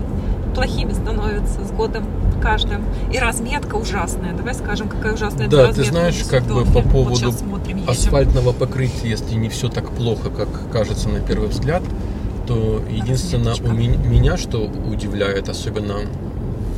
плохими 0.54 0.92
становятся 0.92 1.64
с 1.64 1.70
годом 1.70 2.04
каждым. 2.42 2.82
И 3.12 3.18
разметка 3.18 3.76
ужасная. 3.76 4.32
Давай 4.32 4.54
скажем, 4.54 4.88
какая 4.88 5.14
ужасная 5.14 5.46
Да, 5.48 5.64
эта 5.66 5.74
ты 5.76 5.84
знаешь, 5.84 6.22
как 6.30 6.42
бы 6.44 6.64
по 6.64 6.82
поводу 6.82 7.26
Вот 7.30 7.38
смотрим, 7.38 7.76
едем. 7.78 7.90
асфальтного 7.90 8.52
покрытия, 8.52 9.08
если 9.10 9.34
не 9.34 9.48
все 9.48 9.68
так 9.68 9.90
плохо, 9.90 10.30
как 10.30 10.48
кажется 10.72 11.08
на 11.08 11.20
первый 11.20 11.48
взгляд, 11.48 11.82
то 12.50 12.82
единственное 12.90 13.54
у 13.54 13.72
меня, 13.72 14.36
что 14.36 14.64
удивляет, 14.66 15.48
особенно 15.48 15.98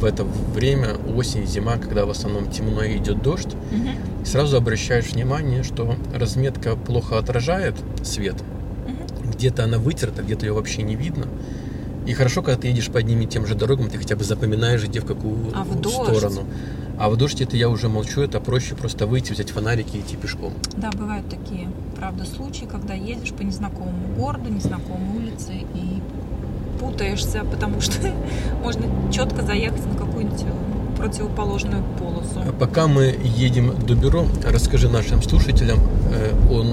в 0.00 0.04
это 0.04 0.22
время, 0.54 0.96
осень, 1.16 1.46
зима, 1.46 1.78
когда 1.78 2.04
в 2.04 2.10
основном 2.10 2.50
темно 2.50 2.82
и 2.82 2.98
идет 2.98 3.22
дождь, 3.22 3.54
Мгм. 3.70 4.24
сразу 4.26 4.58
обращаешь 4.58 5.06
внимание, 5.12 5.62
что 5.62 5.96
разметка 6.14 6.76
плохо 6.76 7.16
отражает 7.18 7.74
свет. 8.02 8.34
Мгм. 8.86 9.30
Где-то 9.32 9.64
она 9.64 9.78
вытерта, 9.78 10.22
где-то 10.22 10.44
ее 10.44 10.52
вообще 10.52 10.82
не 10.82 10.94
видно. 10.94 11.26
И 12.06 12.12
хорошо, 12.12 12.42
когда 12.42 12.60
ты 12.60 12.68
едешь 12.68 12.88
по 12.90 12.98
одним 12.98 13.22
и 13.22 13.26
тем 13.26 13.46
же 13.46 13.54
дорогам, 13.54 13.88
ты 13.88 13.96
хотя 13.96 14.14
бы 14.14 14.24
запоминаешь, 14.24 14.84
где 14.84 15.00
в 15.00 15.06
какую 15.06 15.36
А 15.54 15.64
в 15.64 15.80
дождь? 15.80 15.94
сторону. 16.18 16.42
А 16.98 17.08
в 17.08 17.16
дождь 17.16 17.40
это 17.40 17.56
я 17.56 17.68
уже 17.68 17.88
молчу, 17.88 18.20
это 18.20 18.40
проще 18.40 18.74
просто 18.74 19.06
выйти, 19.06 19.32
взять 19.32 19.50
фонарики 19.50 19.96
и 19.96 20.00
идти 20.00 20.16
пешком. 20.16 20.52
Да, 20.76 20.90
бывают 20.90 21.28
такие, 21.28 21.68
правда, 21.96 22.24
случаи, 22.24 22.66
когда 22.66 22.94
едешь 22.94 23.32
по 23.32 23.42
незнакомому 23.42 24.14
городу, 24.16 24.50
незнакомой 24.50 25.16
улице 25.16 25.52
и 25.52 26.00
путаешься, 26.78 27.44
потому 27.50 27.80
что 27.80 27.98
можно 28.62 28.86
четко 29.12 29.42
заехать 29.42 29.84
на 29.86 29.96
какую-нибудь 29.96 30.44
противоположную 30.96 31.82
полосу. 31.98 32.40
А 32.48 32.52
Пока 32.52 32.86
мы 32.86 33.18
едем 33.22 33.74
до 33.86 33.94
бюро, 33.94 34.26
расскажи 34.44 34.88
нашим 34.88 35.22
слушателям 35.22 35.78
э, 36.12 36.32
о 36.50 36.64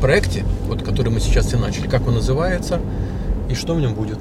проекте, 0.00 0.44
вот, 0.66 0.82
который 0.82 1.12
мы 1.12 1.20
сейчас 1.20 1.52
и 1.54 1.56
начали, 1.56 1.86
как 1.86 2.08
он 2.08 2.14
называется 2.14 2.80
и 3.48 3.54
что 3.54 3.74
в 3.74 3.80
нем 3.80 3.94
будет. 3.94 4.18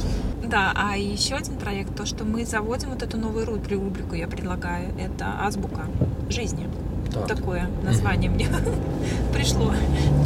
Да, 0.50 0.72
а 0.76 0.96
еще 0.98 1.36
один 1.36 1.56
проект, 1.58 1.96
то, 1.96 2.06
что 2.06 2.24
мы 2.24 2.46
заводим 2.46 2.90
вот 2.90 3.04
эту 3.04 3.18
новую 3.18 3.46
рубри- 3.46 3.76
рубрику, 3.76 4.16
я 4.16 4.28
предлагаю, 4.28 4.90
это 5.00 5.26
азбука 5.46 5.82
жизни. 6.30 6.68
Так. 7.14 7.28
Такое 7.28 7.70
название 7.84 8.30
мне 8.30 8.48
пришло. 9.34 9.74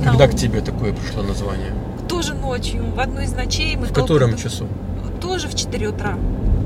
Когда 0.04 0.28
к 0.28 0.36
тебе 0.36 0.62
такое 0.62 0.94
пришло 0.94 1.24
название? 1.24 1.74
Тоже 2.10 2.34
ночью, 2.34 2.84
в 2.96 3.00
одну 3.00 3.22
из 3.22 3.34
ночей 3.34 3.76
мы 3.76 3.86
В 3.86 3.94
котором 3.94 4.36
часу? 4.38 4.68
Тоже 5.22 5.48
в 5.48 5.56
4 5.56 5.88
утра. 5.90 6.18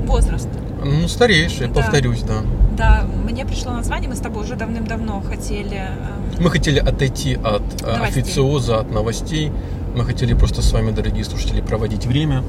Возраст. 0.06 0.48
Ну, 0.84 1.08
стареешь, 1.08 1.52
я 1.52 1.68
Да. 1.68 1.74
повторюсь, 1.74 2.22
да. 2.22 2.42
Да, 2.76 3.06
мне 3.24 3.44
пришло 3.46 3.72
название, 3.72 4.08
мы 4.08 4.16
с 4.16 4.20
тобой 4.20 4.44
уже 4.44 4.54
давным-давно 4.56 5.20
хотели... 5.22 5.76
э, 5.78 6.40
Мы 6.42 6.50
хотели 6.50 6.78
отойти 6.78 7.34
от 7.34 7.62
э, 7.82 7.96
Новостей. 7.96 8.22
официоза, 8.22 8.80
от 8.80 8.90
новостей. 8.90 9.50
Мы 9.96 10.04
хотели 10.04 10.34
просто 10.34 10.62
с 10.62 10.72
вами, 10.72 10.90
дорогие 10.90 11.24
слушатели, 11.24 11.60
проводить 11.60 12.06
время, 12.06 12.42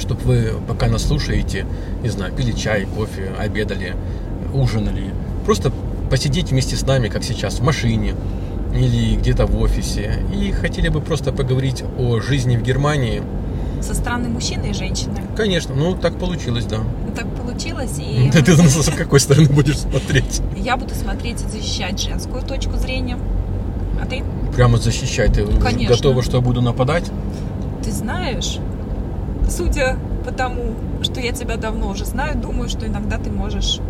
чтобы 0.00 0.22
вы, 0.24 0.52
пока 0.66 0.88
нас 0.88 1.06
слушаете, 1.06 1.66
не 2.02 2.08
знаю, 2.08 2.32
пили 2.32 2.52
чай, 2.52 2.86
кофе, 2.96 3.32
обедали, 3.38 3.94
ужинали, 4.52 5.12
просто 5.44 5.72
посидеть 6.10 6.50
вместе 6.50 6.76
с 6.76 6.82
нами, 6.86 7.08
как 7.08 7.22
сейчас, 7.22 7.60
в 7.60 7.62
машине 7.62 8.14
или 8.74 9.16
где-то 9.16 9.46
в 9.46 9.60
офисе. 9.60 10.18
И 10.34 10.50
хотели 10.52 10.88
бы 10.88 11.00
просто 11.00 11.32
поговорить 11.32 11.84
о 11.98 12.20
жизни 12.20 12.56
в 12.56 12.62
Германии. 12.62 13.22
со 13.80 13.94
стороны 13.94 14.28
мужчины 14.28 14.70
и 14.70 14.72
женщины. 14.74 15.20
Конечно, 15.36 15.74
ну 15.74 15.94
так 15.94 16.18
получилось, 16.18 16.64
да. 16.66 16.78
Так 17.16 17.26
получилось, 17.36 17.98
и 17.98 18.30
Ты, 18.32 18.42
ты 18.42 18.56
на 18.56 18.68
с 18.68 18.90
какой 18.96 19.20
стороны 19.20 19.48
будешь 19.48 19.78
смотреть? 19.78 20.40
я 20.56 20.76
буду 20.76 20.94
смотреть 20.94 21.42
и 21.42 21.48
защищать 21.48 22.00
женскую 22.00 22.42
точку 22.42 22.76
зрения. 22.76 23.18
А 24.02 24.06
ты? 24.06 24.22
Прямо 24.54 24.78
защищать. 24.78 25.34
Ты 25.34 25.46
Конечно. 25.46 25.96
готова, 25.96 26.22
что 26.22 26.38
я 26.38 26.42
буду 26.42 26.60
нападать? 26.62 27.10
Ты 27.84 27.92
знаешь, 27.92 28.58
судя 29.50 29.96
по 30.24 30.32
тому, 30.32 30.74
что 31.02 31.20
я 31.20 31.32
тебя 31.32 31.56
давно 31.56 31.88
уже 31.90 32.04
знаю, 32.04 32.36
думаю, 32.36 32.68
что 32.68 32.86
иногда 32.86 33.18
ты 33.18 33.30
можешь... 33.30 33.80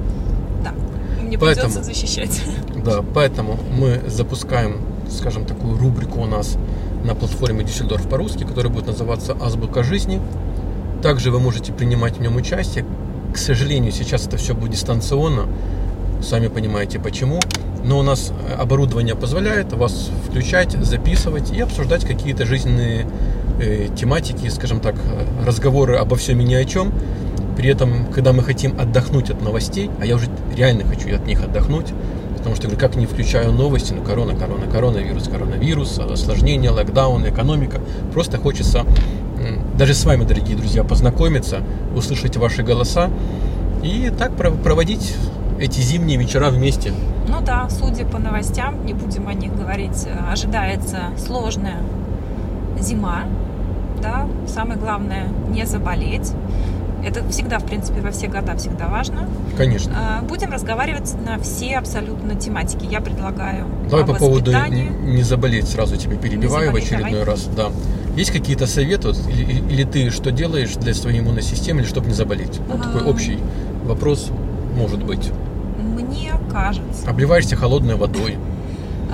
Да, 0.64 0.72
мне 1.22 1.38
Поэтому- 1.38 1.72
придется 1.72 1.82
защищать. 1.82 2.42
Да, 2.84 3.02
поэтому 3.14 3.58
мы 3.78 4.00
запускаем, 4.08 4.78
скажем, 5.10 5.44
такую 5.44 5.76
рубрику 5.78 6.20
у 6.20 6.26
нас 6.26 6.56
на 7.04 7.14
платформе 7.14 7.62
Düsseldorf 7.62 8.08
по-русски, 8.08 8.44
которая 8.44 8.72
будет 8.72 8.86
называться 8.86 9.36
«Азбука 9.40 9.82
жизни». 9.82 10.20
Также 11.02 11.30
вы 11.30 11.40
можете 11.40 11.72
принимать 11.72 12.16
в 12.16 12.20
нем 12.20 12.36
участие. 12.36 12.86
К 13.34 13.36
сожалению, 13.36 13.92
сейчас 13.92 14.26
это 14.26 14.36
все 14.38 14.54
будет 14.54 14.72
дистанционно. 14.72 15.46
Сами 16.22 16.48
понимаете 16.48 16.98
почему. 16.98 17.40
Но 17.84 17.98
у 17.98 18.02
нас 18.02 18.32
э, 18.48 18.54
оборудование 18.54 19.14
позволяет 19.14 19.72
вас 19.72 20.10
включать, 20.28 20.72
записывать 20.72 21.50
и 21.50 21.60
обсуждать 21.60 22.04
какие-то 22.04 22.44
жизненные 22.44 23.06
тематики, 23.96 24.48
скажем 24.48 24.80
так, 24.80 24.94
э, 24.96 25.46
разговоры 25.46 25.96
обо 25.96 26.16
всем 26.16 26.40
и 26.40 26.44
ни 26.44 26.54
о 26.54 26.64
чем. 26.64 26.92
При 27.56 27.68
этом, 27.68 28.06
когда 28.12 28.32
мы 28.32 28.42
хотим 28.42 28.78
отдохнуть 28.80 29.30
от 29.30 29.42
новостей, 29.42 29.90
а 30.00 30.06
я 30.06 30.14
уже 30.16 30.28
реально 30.56 30.84
хочу 30.84 31.14
от 31.14 31.26
них 31.26 31.42
отдохнуть, 31.42 31.92
потому 32.38 32.56
что, 32.56 32.68
как 32.76 32.96
не 32.96 33.06
включаю 33.06 33.52
новости, 33.52 33.92
ну, 33.92 34.02
корона, 34.02 34.34
корона, 34.34 34.66
коронавирус, 34.66 35.28
коронавирус, 35.28 35.98
осложнения, 35.98 36.70
локдаун, 36.70 37.28
экономика. 37.28 37.80
Просто 38.12 38.38
хочется 38.38 38.84
даже 39.76 39.94
с 39.94 40.04
вами, 40.04 40.24
дорогие 40.24 40.56
друзья, 40.56 40.84
познакомиться, 40.84 41.60
услышать 41.96 42.36
ваши 42.36 42.62
голоса 42.62 43.08
и 43.82 44.12
так 44.16 44.36
про- 44.36 44.50
проводить 44.50 45.16
эти 45.58 45.80
зимние 45.80 46.18
вечера 46.18 46.50
вместе. 46.50 46.92
Ну 47.28 47.40
да, 47.40 47.68
судя 47.70 48.04
по 48.04 48.18
новостям, 48.18 48.84
не 48.84 48.92
будем 48.92 49.28
о 49.28 49.34
них 49.34 49.56
говорить, 49.56 50.06
э, 50.06 50.32
ожидается 50.32 50.98
сложная 51.18 51.78
зима. 52.78 53.24
Да, 54.02 54.26
самое 54.46 54.78
главное 54.78 55.28
не 55.48 55.64
заболеть. 55.66 56.32
Это 57.04 57.26
всегда, 57.30 57.58
в 57.58 57.64
принципе, 57.64 58.00
во 58.02 58.10
все 58.10 58.26
года 58.26 58.54
всегда 58.56 58.86
важно. 58.88 59.26
Конечно. 59.56 59.92
А, 59.96 60.22
Будем 60.22 60.52
разговаривать 60.52 61.14
на 61.24 61.38
все 61.38 61.78
абсолютно 61.78 62.34
тематики. 62.34 62.86
Я 62.90 63.00
предлагаю 63.00 63.64
Давай 63.90 64.04
по 64.04 64.14
поводу 64.14 64.52
не 64.52 65.22
заболеть, 65.22 65.66
сразу 65.68 65.96
тебя 65.96 66.16
перебиваю 66.16 66.72
в 66.72 66.76
очередной 66.76 67.10
давай. 67.12 67.24
раз. 67.24 67.44
Да. 67.56 67.70
Есть 68.16 68.32
какие-то 68.32 68.66
советы, 68.66 69.08
вот, 69.08 69.18
или, 69.30 69.60
или 69.72 69.84
ты 69.84 70.10
что 70.10 70.30
делаешь 70.30 70.74
для 70.74 70.92
своей 70.94 71.20
иммунной 71.20 71.42
системы, 71.42 71.80
или 71.80 71.86
чтобы 71.88 72.08
не 72.08 72.14
заболеть? 72.14 72.60
Вот 72.68 72.82
такой 72.82 73.02
А. 73.02 73.08
общий 73.08 73.38
вопрос 73.84 74.30
может 74.76 75.02
быть. 75.02 75.30
Мне 75.78 76.32
кажется, 76.52 77.08
Обливаешься 77.08 77.56
холодной 77.56 77.94
водой. 77.96 78.36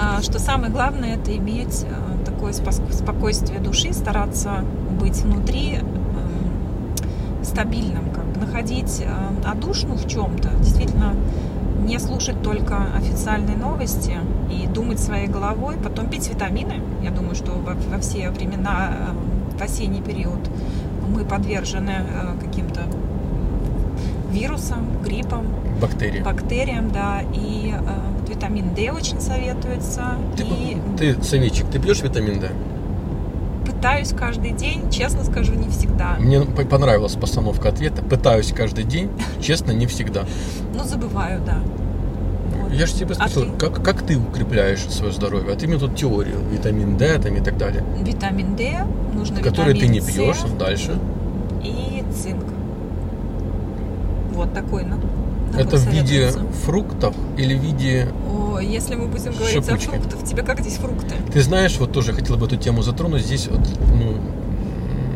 а, 0.00 0.20
что 0.22 0.38
самое 0.40 0.72
главное 0.72 1.16
это 1.16 1.36
иметь 1.36 1.84
а, 1.88 2.25
такое 2.52 2.92
спокойствие 2.92 3.60
души, 3.60 3.92
стараться 3.92 4.64
быть 5.00 5.20
внутри 5.22 5.76
эм, 5.76 7.44
стабильным, 7.44 8.10
как 8.10 8.24
бы 8.26 8.40
находить 8.40 9.02
э, 9.04 9.48
отдушину 9.48 9.94
в 9.94 10.06
чем-то. 10.06 10.50
Действительно, 10.60 11.14
не 11.84 11.98
слушать 11.98 12.42
только 12.42 12.78
официальные 12.96 13.56
новости 13.56 14.16
и 14.50 14.66
думать 14.66 15.00
своей 15.00 15.28
головой, 15.28 15.76
потом 15.82 16.08
пить 16.08 16.28
витамины. 16.28 16.80
Я 17.02 17.10
думаю, 17.10 17.34
что 17.34 17.52
во, 17.52 17.74
во 17.74 17.98
все 17.98 18.30
времена, 18.30 18.90
э, 19.52 19.58
в 19.58 19.62
осенний 19.62 20.02
период, 20.02 20.40
мы 21.08 21.24
подвержены 21.24 21.90
э, 21.90 22.36
каким-то 22.40 22.82
вирусам, 24.40 25.02
гриппам, 25.02 25.46
Бактерии. 25.80 26.20
бактериям, 26.22 26.90
да, 26.90 27.22
и 27.34 27.72
э, 27.74 28.28
витамин 28.32 28.74
D 28.74 28.90
очень 28.90 29.20
советуется. 29.20 30.14
Ты, 30.36 30.42
и 30.44 30.76
ты, 30.98 31.22
советчик, 31.22 31.66
ты 31.70 31.78
пьешь 31.78 32.02
витамин 32.02 32.40
D? 32.40 32.50
пытаюсь 33.64 34.12
каждый 34.12 34.52
день, 34.52 34.90
честно 34.90 35.22
скажу, 35.24 35.52
не 35.54 35.68
всегда. 35.68 36.16
Мне 36.18 36.40
понравилась 36.40 37.12
постановка 37.14 37.68
ответа. 37.68 38.00
Пытаюсь 38.02 38.52
каждый 38.52 38.84
день, 38.84 39.10
честно, 39.40 39.72
не 39.72 39.86
всегда. 39.86 40.24
Но 40.74 40.84
забываю, 40.84 41.40
да. 41.44 41.58
Я 42.72 42.86
же 42.86 42.94
тебя 42.94 43.10
А 43.18 43.28
спросил, 43.28 43.52
ты? 43.52 43.58
как, 43.58 43.84
как 43.84 44.02
ты 44.02 44.16
укрепляешь 44.18 44.80
свое 44.88 45.12
здоровье? 45.12 45.52
А 45.52 45.56
ты 45.56 45.66
мне 45.66 45.78
тут 45.78 45.94
теорию, 45.94 46.38
витамин 46.50 46.96
D 46.96 47.18
там 47.18 47.36
и 47.36 47.40
так 47.40 47.58
далее, 47.58 47.84
Витамин 48.02 48.56
D, 48.56 48.78
нужно 49.14 49.40
которые 49.40 49.78
ты 49.78 49.88
не 49.88 50.00
С 50.00 50.06
пьешь. 50.06 50.38
Дальше. 50.58 50.98
и 51.62 52.02
цинк. 52.14 52.44
Вот 54.36 54.52
такой 54.52 54.84
на. 54.84 54.98
Это 55.58 55.76
в 55.78 55.86
виде 55.88 56.30
фруктов 56.64 57.14
или 57.38 57.54
в 57.54 57.62
виде... 57.62 58.08
О, 58.30 58.58
если 58.58 58.94
мы 58.94 59.06
будем 59.06 59.32
говорить 59.32 59.64
Шипучки. 59.64 59.88
о 59.88 59.92
фруктах, 59.92 60.24
тебе 60.24 60.42
как 60.42 60.60
здесь 60.60 60.74
фрукты? 60.74 61.14
Ты 61.32 61.40
знаешь, 61.40 61.78
вот 61.78 61.92
тоже 61.92 62.12
хотела 62.12 62.36
бы 62.36 62.46
эту 62.46 62.56
тему 62.56 62.82
затронуть. 62.82 63.22
Здесь 63.22 63.48
вот, 63.48 63.60
ну, 63.94 64.16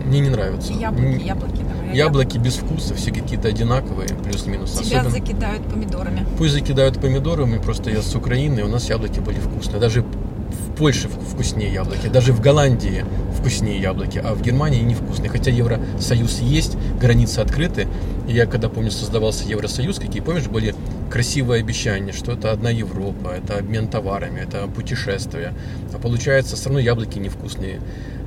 мне 0.07 0.21
не 0.21 0.31
нравится. 0.31 0.73
Яблоки, 0.73 1.23
яблоки 1.23 1.63
давай. 1.63 1.97
Яблоки 1.97 2.39
без 2.39 2.55
вкуса, 2.55 2.95
все 2.95 3.13
какие-то 3.13 3.49
одинаковые, 3.49 4.09
плюс-минус. 4.25 4.73
Тебя 4.73 5.01
Особенно- 5.01 5.11
закидают 5.11 5.63
помидорами. 5.65 6.27
Пусть 6.39 6.53
закидают 6.55 6.99
помидорами, 7.01 7.59
просто 7.59 7.91
я 7.91 8.01
с 8.01 8.15
Украины, 8.15 8.63
у 8.63 8.69
нас 8.69 8.89
яблоки 8.89 9.21
были 9.21 9.39
вкусные. 9.39 9.79
Даже 9.81 10.03
в 10.03 10.73
Польше 10.79 11.09
вкуснее 11.09 11.73
яблоки, 11.73 12.07
даже 12.07 12.33
в 12.33 12.41
Голландии 12.41 13.05
вкуснее 13.41 13.81
яблоки, 13.81 14.19
а 14.23 14.35
в 14.35 14.43
Германии 14.43 14.81
невкусные. 14.81 15.31
Хотя 15.31 15.51
Евросоюз 15.51 16.41
есть, 16.41 16.77
границы 17.01 17.39
открыты. 17.41 17.89
И 18.29 18.33
я 18.33 18.47
когда, 18.47 18.69
помню, 18.69 18.91
создавался 18.91 19.45
Евросоюз, 19.49 19.99
какие, 19.99 20.21
помнишь, 20.23 20.47
были 20.47 20.75
красивые 21.11 21.61
обещания, 21.61 22.13
что 22.13 22.33
это 22.33 22.53
одна 22.53 22.71
Европа, 22.71 23.29
это 23.29 23.59
обмен 23.59 23.89
товарами, 23.89 24.41
это 24.41 24.67
путешествие. 24.69 25.55
А 25.93 25.99
получается, 25.99 26.57
все 26.57 26.67
равно 26.67 26.81
яблоки 26.81 27.19
невкусные. 27.19 27.81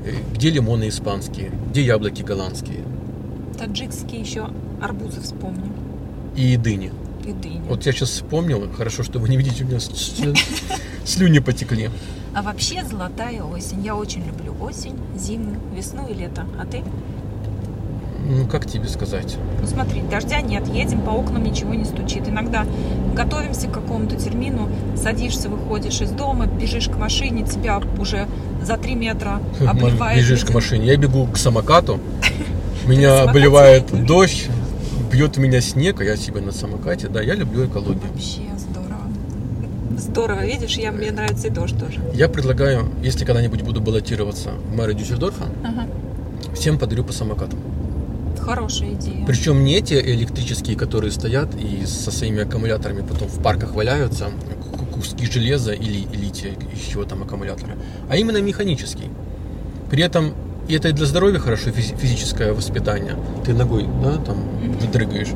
Э, 0.05 0.11
Где 0.33 0.49
лимоны 0.49 0.89
испанские, 0.89 1.51
где 1.69 1.81
яблоки 1.83 2.23
голландские 2.23 2.79
Таджикские 3.57 4.19
еще 4.21 4.49
арбузы 4.81 5.21
вспомню. 5.21 5.71
и 6.35 6.57
дыни. 6.57 6.91
И 7.25 7.31
дыни. 7.31 7.61
Вот 7.67 7.85
я 7.85 7.91
сейчас 7.91 8.09
вспомнил, 8.09 8.69
хорошо, 8.75 9.03
что 9.03 9.19
вы 9.19 9.29
не 9.29 9.37
видите, 9.37 9.63
у 9.63 9.67
меня 9.67 9.79
слюни 11.05 11.39
потекли. 11.39 11.89
А 12.35 12.41
вообще 12.41 12.83
золотая 12.83 13.43
осень. 13.43 13.81
Я 13.83 13.95
очень 13.95 14.25
люблю 14.25 14.55
осень, 14.59 14.97
зиму, 15.15 15.55
весну 15.75 16.07
и 16.07 16.13
лето. 16.13 16.45
А 16.59 16.65
ты? 16.65 16.83
Ну, 18.25 18.47
как 18.47 18.65
тебе 18.65 18.87
сказать? 18.87 19.37
Ну 19.61 19.67
смотри, 19.67 20.01
дождя 20.09 20.41
нет, 20.41 20.67
едем, 20.67 21.01
по 21.01 21.09
окнам 21.11 21.43
ничего 21.43 21.73
не 21.73 21.83
стучит. 21.83 22.27
Иногда 22.27 22.65
готовимся 23.13 23.67
к 23.67 23.73
какому-то 23.73 24.15
термину, 24.15 24.69
садишься, 24.95 25.49
выходишь 25.49 25.99
из 26.01 26.11
дома, 26.11 26.47
бежишь 26.47 26.87
к 26.87 26.95
машине, 26.95 27.45
тебя 27.45 27.81
уже 27.99 28.27
за 28.61 28.77
три 28.77 28.95
метра 28.95 29.41
обливает. 29.67 30.17
Бежишь 30.19 30.45
к 30.45 30.53
машине. 30.53 30.87
Я 30.87 30.97
бегу 30.97 31.27
к 31.27 31.37
самокату. 31.37 31.99
Меня 32.87 33.23
обливает 33.23 34.05
дождь, 34.05 34.49
бьет 35.13 35.37
в 35.37 35.39
меня 35.39 35.61
снег, 35.61 36.01
а 36.01 36.03
я 36.03 36.17
себе 36.17 36.41
на 36.41 36.51
самокате. 36.51 37.07
Да, 37.07 37.21
я 37.21 37.35
люблю 37.35 37.67
экологию. 37.67 38.01
Вообще 38.11 38.41
здорово. 38.57 39.03
Здорово, 39.97 40.45
видишь, 40.45 40.75
я, 40.77 40.91
мне 40.91 41.11
нравится 41.11 41.47
и 41.47 41.49
дождь 41.51 41.77
тоже. 41.79 41.99
Я 42.15 42.27
предлагаю, 42.27 42.89
если 43.03 43.23
когда-нибудь 43.25 43.61
буду 43.61 43.79
баллотироваться 43.79 44.49
в 44.49 44.75
мэра 44.75 44.93
Дюссельдорфа, 44.93 45.45
Ага. 45.63 45.87
всем 46.55 46.79
подарю 46.79 47.03
по 47.03 47.13
самокату. 47.13 47.55
Хорошая 48.41 48.93
идея. 48.93 49.23
Причем 49.27 49.63
не 49.63 49.79
те 49.81 50.01
электрические, 50.01 50.75
которые 50.75 51.11
стоят 51.11 51.49
и 51.55 51.85
со 51.85 52.11
своими 52.11 52.41
аккумуляторами 52.41 53.01
потом 53.07 53.27
в 53.27 53.41
парках 53.41 53.73
валяются, 53.75 54.31
ку- 54.77 54.85
куски 54.87 55.25
железа 55.31 55.71
или 55.73 56.07
лития, 56.11 56.53
из 56.73 56.91
чего 56.91 57.05
там 57.05 57.21
аккумуляторы, 57.21 57.73
а 58.09 58.17
именно 58.17 58.41
механический. 58.41 59.09
При 59.91 60.01
этом 60.03 60.33
и 60.67 60.73
это 60.75 60.89
и 60.89 60.91
для 60.91 61.05
здоровья 61.05 61.39
хорошо, 61.39 61.69
физи- 61.69 61.95
физическое 61.97 62.51
воспитание. 62.53 63.15
Ты 63.45 63.53
ногой, 63.53 63.85
да, 64.03 64.17
там 64.17 64.37
Мгм. 64.85 64.91
дрыгаешь. 64.93 65.29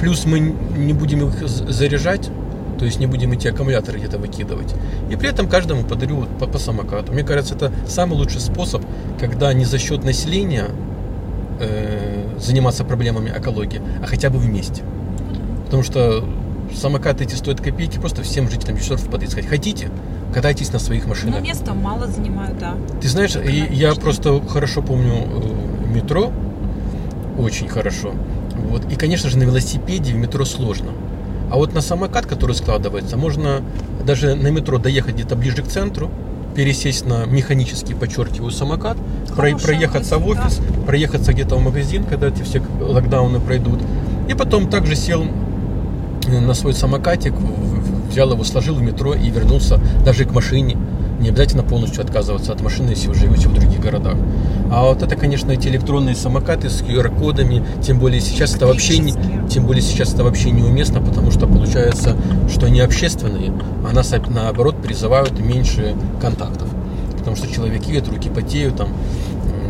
Плюс 0.00 0.24
мы 0.24 0.40
не 0.40 0.92
будем 0.92 1.26
их 1.28 1.46
заряжать, 1.48 2.30
то 2.78 2.84
есть 2.86 2.98
не 3.00 3.06
будем 3.06 3.32
эти 3.32 3.48
аккумуляторы 3.48 3.98
где-то 3.98 4.16
выкидывать. 4.18 4.74
И 5.10 5.16
при 5.16 5.28
этом 5.28 5.48
каждому 5.48 5.82
подарю 5.84 6.24
по, 6.38 6.46
по 6.46 6.58
самокату. 6.58 7.12
Мне 7.12 7.22
кажется, 7.22 7.54
это 7.54 7.70
самый 7.86 8.14
лучший 8.16 8.40
способ, 8.40 8.82
когда 9.20 9.52
не 9.52 9.66
за 9.66 9.78
счет 9.78 10.02
населения 10.04 10.66
э, 11.60 12.24
заниматься 12.38 12.84
проблемами 12.84 13.30
экологии, 13.36 13.82
а 14.02 14.06
хотя 14.06 14.30
бы 14.30 14.38
вместе. 14.38 14.82
Потому 15.66 15.82
что 15.82 16.24
самокаты 16.74 17.24
эти 17.24 17.34
стоят 17.34 17.60
копейки, 17.60 17.98
просто 17.98 18.22
всем 18.22 18.48
жителям 18.48 18.76
Дюссельдорфа 18.76 19.10
подойти 19.10 19.32
сказать, 19.32 19.50
хотите, 19.50 19.90
катайтесь 20.32 20.72
на 20.72 20.78
своих 20.78 21.02
Ну, 21.04 21.10
машинах. 21.10 21.42
места 21.42 21.74
мало 21.74 22.06
занимают, 22.06 22.58
да. 22.58 22.74
Ты 23.02 23.08
знаешь, 23.08 23.36
и 23.36 23.56
я 23.58 23.88
Конечно. 23.90 23.94
просто 24.02 24.40
хорошо 24.48 24.80
помню 24.80 25.12
э, 25.14 25.94
метро, 25.94 26.32
очень 27.40 27.68
хорошо. 27.68 28.12
Вот. 28.68 28.90
И, 28.92 28.96
конечно 28.96 29.28
же, 29.30 29.38
на 29.38 29.44
велосипеде 29.44 30.12
в 30.12 30.16
метро 30.16 30.44
сложно. 30.44 30.90
А 31.50 31.56
вот 31.56 31.74
на 31.74 31.80
самокат, 31.80 32.26
который 32.26 32.54
складывается, 32.54 33.16
можно 33.16 33.60
даже 34.06 34.34
на 34.34 34.48
метро 34.48 34.78
доехать 34.78 35.14
где-то 35.14 35.34
ближе 35.36 35.62
к 35.62 35.66
центру, 35.66 36.10
пересесть 36.54 37.06
на 37.06 37.24
механический, 37.26 37.94
подчеркиваю, 37.94 38.50
самокат, 38.50 38.96
про- 39.28 39.34
Хорошая 39.36 39.66
проехаться 39.66 40.18
в 40.18 40.26
мысль, 40.26 40.40
офис, 40.40 40.60
проехаться 40.86 41.32
где-то 41.32 41.56
в 41.56 41.62
магазин, 41.62 42.04
когда 42.04 42.28
эти 42.28 42.42
все 42.42 42.62
локдауны 42.80 43.40
пройдут. 43.40 43.80
И 44.28 44.34
потом 44.34 44.68
также 44.68 44.94
сел 44.96 45.24
э, 46.28 46.40
на 46.40 46.54
свой 46.54 46.74
самокатик, 46.74 47.32
в- 47.32 47.38
в- 47.40 48.10
взял 48.10 48.30
его, 48.32 48.44
сложил 48.44 48.74
в 48.76 48.82
метро 48.82 49.14
и 49.14 49.28
вернулся 49.30 49.80
даже 50.04 50.24
к 50.24 50.32
машине. 50.32 50.76
Не 51.20 51.28
обязательно 51.28 51.62
полностью 51.62 52.02
отказываться 52.02 52.52
от 52.52 52.62
машины, 52.62 52.90
если 52.90 53.08
вы 53.08 53.14
живете 53.14 53.48
в 53.48 53.52
других 53.52 53.78
городах. 53.78 54.16
А 54.72 54.84
вот 54.84 55.02
это, 55.02 55.16
конечно, 55.16 55.52
эти 55.52 55.68
электронные 55.68 56.16
самокаты 56.16 56.70
с 56.70 56.80
QR-кодами, 56.80 57.62
тем 57.82 57.98
более 57.98 58.22
сейчас 58.22 58.56
это 58.56 58.66
вообще 58.66 58.98
не, 58.98 59.12
тем 59.48 59.66
более 59.66 59.82
сейчас 59.82 60.14
это 60.14 60.24
вообще 60.24 60.50
неуместно, 60.50 61.02
потому 61.02 61.30
что 61.30 61.46
получается, 61.46 62.16
что 62.50 62.66
они 62.66 62.80
общественные, 62.80 63.52
а 63.86 63.92
нас 63.92 64.14
наоборот 64.28 64.80
призывают 64.80 65.38
меньше 65.38 65.94
контактов. 66.22 66.68
Потому 67.18 67.36
что 67.36 67.52
человек 67.52 67.84
едет, 67.84 68.08
руки 68.08 68.30
потеют, 68.30 68.76
там, 68.76 68.88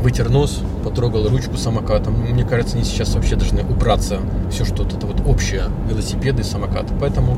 вытер 0.03 0.31
нос, 0.31 0.61
потрогал 0.85 1.29
ручку 1.29 1.57
самоката. 1.57 2.11
Мне 2.11 2.45
кажется, 2.45 2.77
они 2.77 2.85
сейчас 2.85 3.15
вообще 3.15 3.35
должны 3.35 3.63
убраться 3.63 4.21
все, 4.53 4.65
что 4.65 4.85
вот 4.85 4.93
это 4.93 5.05
вот 5.05 5.27
общее, 5.27 5.65
велосипеды 5.89 6.43
и 6.43 6.45
самокаты. 6.45 6.95
Поэтому, 7.01 7.37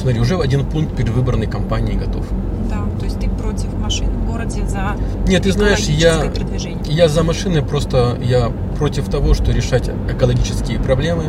смотри, 0.00 0.20
уже 0.20 0.38
один 0.38 0.64
пункт 0.64 0.96
перевыбранной 0.96 1.46
кампании 1.46 1.92
готов. 1.92 2.26
Да, 2.72 2.98
то 2.98 3.04
есть 3.04 3.20
ты 3.20 3.28
против 3.28 3.72
машин 3.74 4.06
в 4.08 4.26
городе 4.30 4.66
за 4.66 4.96
Нет, 5.28 5.42
ты 5.42 5.52
знаешь, 5.52 5.80
я, 5.80 6.20
продвижение. 6.34 6.80
я 6.86 7.08
за 7.08 7.22
машины, 7.22 7.60
просто 7.62 8.16
я 8.22 8.50
против 8.78 9.08
того, 9.10 9.34
что 9.34 9.52
решать 9.52 9.90
экологические 10.08 10.78
проблемы 10.80 11.24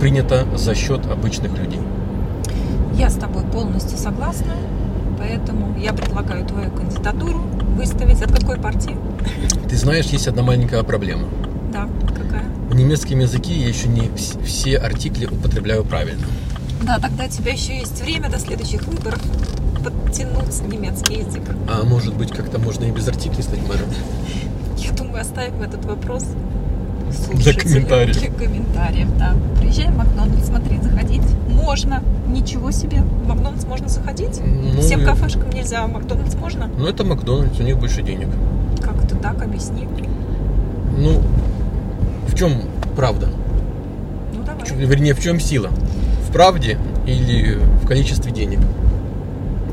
принято 0.00 0.44
за 0.56 0.74
счет 0.74 1.06
обычных 1.06 1.56
людей. 1.56 1.80
Я 2.94 3.10
с 3.10 3.14
тобой 3.14 3.44
полностью 3.44 3.96
согласна, 3.96 4.54
поэтому 5.18 5.76
я 5.78 5.92
предлагаю 5.92 6.44
твою 6.44 6.70
кандидатуру 6.72 7.38
выставить. 7.76 8.20
От 8.22 8.32
какой 8.36 8.56
партии? 8.58 8.96
Ты 9.68 9.76
знаешь, 9.76 10.06
есть 10.06 10.26
одна 10.26 10.42
маленькая 10.42 10.82
проблема. 10.82 11.28
Да, 11.72 11.88
какая? 12.08 12.44
В 12.70 12.74
немецком 12.74 13.20
языке 13.20 13.54
я 13.54 13.68
еще 13.68 13.86
не 13.88 14.00
вс- 14.08 14.42
все 14.44 14.78
артикли 14.78 15.26
употребляю 15.26 15.84
правильно. 15.84 16.26
Да, 16.82 16.98
тогда 16.98 17.24
у 17.26 17.28
тебя 17.28 17.52
еще 17.52 17.76
есть 17.78 18.02
время 18.02 18.28
до 18.30 18.38
следующих 18.40 18.82
выборов 18.84 19.20
подтянуть 19.82 20.62
немецкий 20.70 21.18
язык. 21.18 21.42
А 21.68 21.84
может 21.84 22.14
быть, 22.14 22.30
как-то 22.30 22.58
можно 22.58 22.84
и 22.84 22.90
без 22.90 23.08
артиклей 23.08 23.42
стать 23.42 23.60
мэром? 23.68 23.88
Я 24.76 24.92
думаю, 24.92 25.20
оставим 25.22 25.62
этот 25.62 25.84
вопрос 25.84 26.24
Для 27.34 27.54
комментариев. 27.54 28.18
Для 28.18 28.30
комментариев, 28.30 29.08
да. 29.18 29.34
Приезжаем 29.58 29.92
в 29.92 29.98
Макдональдс, 29.98 30.46
смотри, 30.46 30.78
заходить 30.80 31.22
можно. 31.48 32.02
Ничего 32.28 32.70
себе. 32.70 33.02
В 33.02 33.26
Макдональдс 33.26 33.64
можно 33.66 33.88
заходить? 33.88 34.40
Ну, 34.44 34.80
Всем 34.80 35.04
кафешкам 35.04 35.50
нельзя, 35.50 35.84
а 35.84 35.86
в 35.86 35.92
Макдональдс 35.92 36.34
можно? 36.36 36.70
Ну, 36.78 36.86
это 36.86 37.04
Макдональдс, 37.04 37.58
у 37.58 37.62
них 37.62 37.78
больше 37.78 38.02
денег. 38.02 38.28
Как 38.82 39.02
это 39.04 39.16
так? 39.16 39.42
Объясни. 39.42 39.88
Ну, 40.96 41.22
в 42.26 42.34
чем 42.34 42.62
правда? 42.96 43.28
Ну, 44.34 44.42
давай. 44.44 44.64
В 44.64 44.76
вернее, 44.76 45.14
в 45.14 45.20
чем 45.20 45.40
сила? 45.40 45.70
В 46.28 46.32
правде 46.32 46.78
или 47.06 47.58
в 47.82 47.86
количестве 47.86 48.32
денег? 48.32 48.60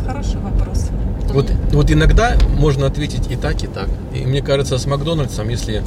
Хороший 0.06 0.40
вопрос. 0.40 0.90
Вот, 1.34 1.52
вот 1.72 1.92
иногда 1.92 2.36
можно 2.58 2.86
ответить 2.86 3.30
и 3.30 3.36
так, 3.36 3.64
и 3.64 3.68
так. 3.68 3.90
И 4.14 4.26
мне 4.26 4.42
кажется, 4.42 4.78
с 4.78 4.86
Макдональдсом, 4.86 5.50
если 5.50 5.84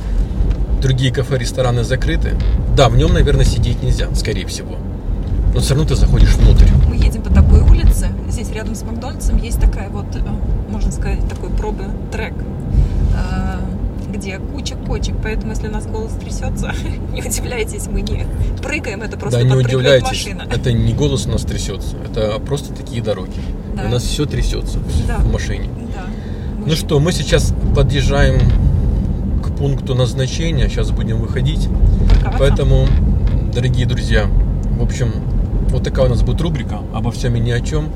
другие 0.83 1.13
кафе, 1.13 1.39
рестораны 1.39 1.85
закрыты, 1.85 2.35
да, 2.77 2.89
в 2.89 2.97
нем, 2.97 3.13
наверное, 3.13 3.45
сидеть 3.45 3.83
нельзя, 3.83 4.15
скорее 4.15 4.47
всего. 4.47 4.77
Но 5.55 5.61
все 5.61 5.75
равно 5.75 5.89
ты 5.89 5.97
заходишь 5.97 6.35
внутрь. 6.35 6.67
Мы 6.89 6.99
какой-то 7.29 7.35
такой 7.35 7.61
улице, 7.61 8.09
здесь 8.29 8.51
рядом 8.51 8.75
с 8.75 8.83
Макдональдсом 8.83 9.39
есть 9.39 9.61
такая 9.61 9.89
вот, 9.89 10.07
э, 10.15 10.21
можно 10.71 10.93
сказать, 10.93 11.29
такой 11.29 11.51
пробы 11.51 11.85
трек, 12.13 12.35
э, 12.35 14.15
где 14.15 14.39
куча 14.39 14.75
кочек, 14.75 15.17
поэтому 15.23 15.53
если 15.53 15.69
у 15.69 15.71
нас 15.71 15.87
голос 15.87 16.13
трясется, 16.13 16.73
не 17.13 17.23
удивляйтесь, 17.23 17.87
мы 17.87 18.03
не 18.03 18.27
прыгаем, 18.63 19.03
это 19.03 19.17
просто 19.17 19.41
да, 19.41 19.45
не 19.45 19.55
удивляйтесь, 19.55 20.09
машина. 20.09 20.47
это 20.51 20.73
не 20.73 20.93
голос 20.93 21.27
у 21.27 21.31
нас 21.31 21.43
трясется, 21.43 21.97
это 22.05 22.39
просто 22.39 22.73
такие 22.73 23.03
дороги. 23.03 23.41
Да. 23.83 23.89
У 23.89 23.91
нас 23.91 24.03
все 24.03 24.27
трясется 24.27 24.79
Да. 25.07 25.17
в 25.19 25.33
машине. 25.33 25.69
Да. 25.95 26.05
Ну 26.67 26.75
что, 26.75 26.99
мы 27.01 27.13
сейчас 27.13 27.55
подъезжаем 27.75 28.41
к 29.43 29.57
пункту 29.57 29.95
назначения, 29.95 30.69
сейчас 30.69 30.91
будем 30.91 31.19
выходить. 31.19 31.69
Поэтому, 32.39 32.87
дорогие 33.55 33.87
друзья, 33.87 34.27
в 34.79 34.83
общем, 34.83 35.13
вот 35.71 35.85
такая 35.85 36.07
у 36.07 36.09
нас 36.09 36.23
будет 36.23 36.41
рубрика 36.41 36.81
обо 36.95 37.11
всем 37.11 37.37
и 37.37 37.41
ни 37.41 37.51
о 37.51 37.61
чем. 37.61 37.89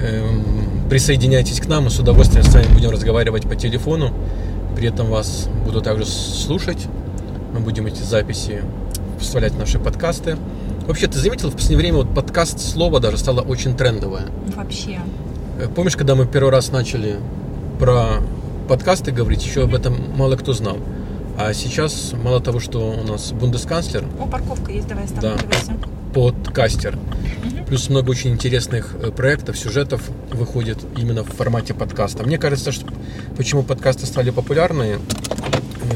Эм, 0.00 0.88
Присоединяйтесь 0.88 1.60
к 1.60 1.66
нам, 1.66 1.84
мы 1.84 1.90
с 1.90 1.98
удовольствием 1.98 2.44
с 2.44 2.54
вами 2.54 2.66
будем 2.72 2.90
разговаривать 2.90 3.42
по 3.48 3.56
телефону. 3.56 4.12
При 4.76 4.86
этом 4.88 5.08
вас 5.08 5.48
буду 5.64 5.80
также 5.80 6.06
слушать. 6.06 6.86
Мы 7.52 7.60
будем 7.60 7.86
эти 7.86 8.02
записи 8.02 8.62
вставлять 9.18 9.52
в 9.54 9.58
наши 9.58 9.78
подкасты. 9.80 10.36
Вообще, 10.86 11.08
ты 11.08 11.18
заметил, 11.18 11.50
в 11.50 11.52
последнее 11.52 11.78
время 11.78 11.96
вот 11.98 12.14
подкаст 12.14 12.60
слово 12.60 13.00
даже 13.00 13.18
стало 13.18 13.40
очень 13.40 13.76
трендовое. 13.76 14.26
Вообще. 14.54 15.00
Э, 15.58 15.68
Помнишь, 15.74 15.96
когда 15.96 16.14
мы 16.14 16.26
первый 16.26 16.50
раз 16.50 16.70
начали 16.70 17.16
про 17.78 18.20
подкасты 18.68 19.10
говорить, 19.10 19.44
еще 19.44 19.64
об 19.64 19.74
этом 19.74 20.16
мало 20.16 20.36
кто 20.36 20.52
знал. 20.52 20.78
А 21.38 21.52
сейчас, 21.52 22.12
мало 22.14 22.40
того, 22.40 22.60
что 22.60 22.92
у 22.92 23.02
нас 23.02 23.32
бундесканцлер, 23.32 24.04
О, 24.18 24.26
парковка 24.26 24.72
есть, 24.72 24.86
давай 24.86 25.06
Да. 25.20 25.34
останавливайся. 25.34 25.76
подкастер, 26.14 26.98
плюс 27.66 27.90
много 27.90 28.10
очень 28.10 28.30
интересных 28.30 28.94
э, 29.02 29.10
проектов, 29.10 29.58
сюжетов 29.58 30.08
выходит 30.30 30.78
именно 30.96 31.24
в 31.24 31.28
формате 31.28 31.74
подкаста. 31.74 32.22
Мне 32.24 32.38
кажется, 32.38 32.72
что 32.72 32.86
почему 33.36 33.64
подкасты 33.64 34.06
стали 34.06 34.30
популярны, 34.30 34.98
э, 34.98 34.98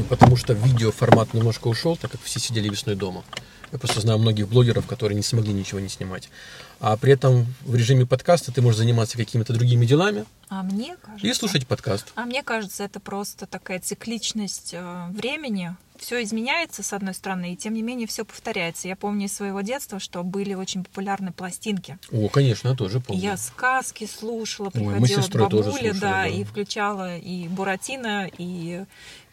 потому 0.09 0.35
что 0.35 0.53
видеоформат 0.53 1.33
немножко 1.33 1.69
ушел, 1.69 1.97
так 1.97 2.11
как 2.11 2.21
все 2.21 2.39
сидели 2.39 2.69
весной 2.69 2.95
дома. 2.95 3.23
Я 3.71 3.79
просто 3.79 4.01
знаю 4.01 4.19
многих 4.19 4.47
блогеров, 4.47 4.85
которые 4.85 5.15
не 5.15 5.23
смогли 5.23 5.53
ничего 5.53 5.79
не 5.79 5.89
снимать. 5.89 6.29
А 6.79 6.97
при 6.97 7.13
этом 7.13 7.45
в 7.61 7.75
режиме 7.75 8.05
подкаста 8.05 8.51
ты 8.51 8.61
можешь 8.61 8.79
заниматься 8.79 9.15
какими-то 9.15 9.53
другими 9.53 9.85
делами 9.85 10.25
А 10.49 10.63
мне 10.63 10.97
кажется... 11.01 11.27
и 11.27 11.33
слушать 11.33 11.67
подкаст. 11.67 12.11
А 12.15 12.25
мне 12.25 12.41
кажется, 12.41 12.83
это 12.83 12.99
просто 12.99 13.45
такая 13.45 13.79
цикличность 13.79 14.71
э, 14.73 15.05
времени. 15.11 15.75
Все 15.99 16.23
изменяется, 16.23 16.81
с 16.81 16.93
одной 16.93 17.13
стороны, 17.13 17.53
и 17.53 17.55
тем 17.55 17.75
не 17.75 17.83
менее 17.83 18.07
все 18.07 18.25
повторяется. 18.25 18.87
Я 18.87 18.95
помню 18.95 19.27
из 19.27 19.33
своего 19.33 19.61
детства, 19.61 19.99
что 19.99 20.23
были 20.23 20.55
очень 20.55 20.83
популярны 20.83 21.31
пластинки. 21.31 21.99
О, 22.11 22.27
конечно, 22.27 22.69
я 22.69 22.73
тоже 22.73 22.99
помню. 22.99 23.21
Я 23.21 23.37
сказки 23.37 24.09
слушала, 24.11 24.71
Ой, 24.73 24.81
мы 24.81 24.93
приходила 24.93 25.19
к 25.19 25.23
сестрой 25.23 25.49
тоже 25.49 25.69
бабуле, 25.69 25.91
слушали, 25.91 25.99
да, 26.01 26.23
да. 26.23 26.27
и 26.27 26.43
включала 26.43 27.17
и 27.17 27.47
Буратино, 27.47 28.27
и 28.39 28.85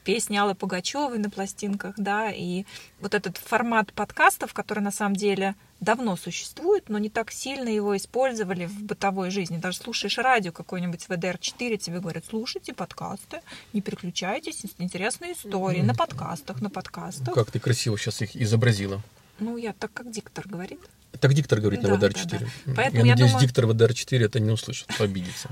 песни 0.05 0.37
Аллы 0.37 0.55
Пугачевой 0.55 1.19
на 1.19 1.31
пластинках, 1.31 1.95
да, 1.97 2.31
и 2.31 2.65
вот 3.01 3.15
этот 3.15 3.37
формат 3.37 3.93
подкастов, 3.93 4.55
который 4.55 4.81
на 4.81 4.91
самом 4.91 5.17
деле 5.17 5.55
давно 5.81 6.17
существует, 6.17 6.89
но 6.89 6.99
не 6.99 7.09
так 7.11 7.31
сильно 7.31 7.69
его 7.69 7.97
использовали 7.97 8.67
в 8.67 8.83
бытовой 8.83 9.31
жизни. 9.31 9.59
Даже 9.59 9.79
слушаешь 9.79 10.19
радио 10.19 10.51
какой-нибудь 10.51 11.07
ВДР-4, 11.09 11.77
тебе 11.77 12.01
говорят, 12.01 12.25
слушайте 12.29 12.73
подкасты, 12.73 13.41
не 13.73 13.81
переключайтесь, 13.81 14.63
интересные 14.79 15.35
истории 15.35 15.83
на 15.83 15.95
подкастах, 15.95 16.61
на 16.61 16.71
подкастах. 16.71 17.35
Как 17.35 17.51
ты 17.51 17.61
красиво 17.61 17.97
сейчас 17.99 18.23
их 18.23 18.35
изобразила. 18.35 19.01
Ну, 19.39 19.57
я 19.57 19.73
так 19.73 19.93
как 19.93 20.11
диктор 20.11 20.49
говорит. 20.49 20.81
Так 21.21 21.33
диктор 21.33 21.61
говорит 21.61 21.81
Да, 21.81 21.89
на 21.91 21.97
да, 21.97 22.09
ВДР-4. 22.09 22.39
да. 22.67 22.73
Поэтому 22.75 23.03
я 23.03 23.07
я 23.07 23.13
надеюсь, 23.13 23.31
думаю- 23.33 23.47
диктор 23.47 23.67
ВДР-4 23.67 24.25
это 24.25 24.41
не 24.41 24.51
услышит, 24.51 24.89
обидится. 25.01 25.49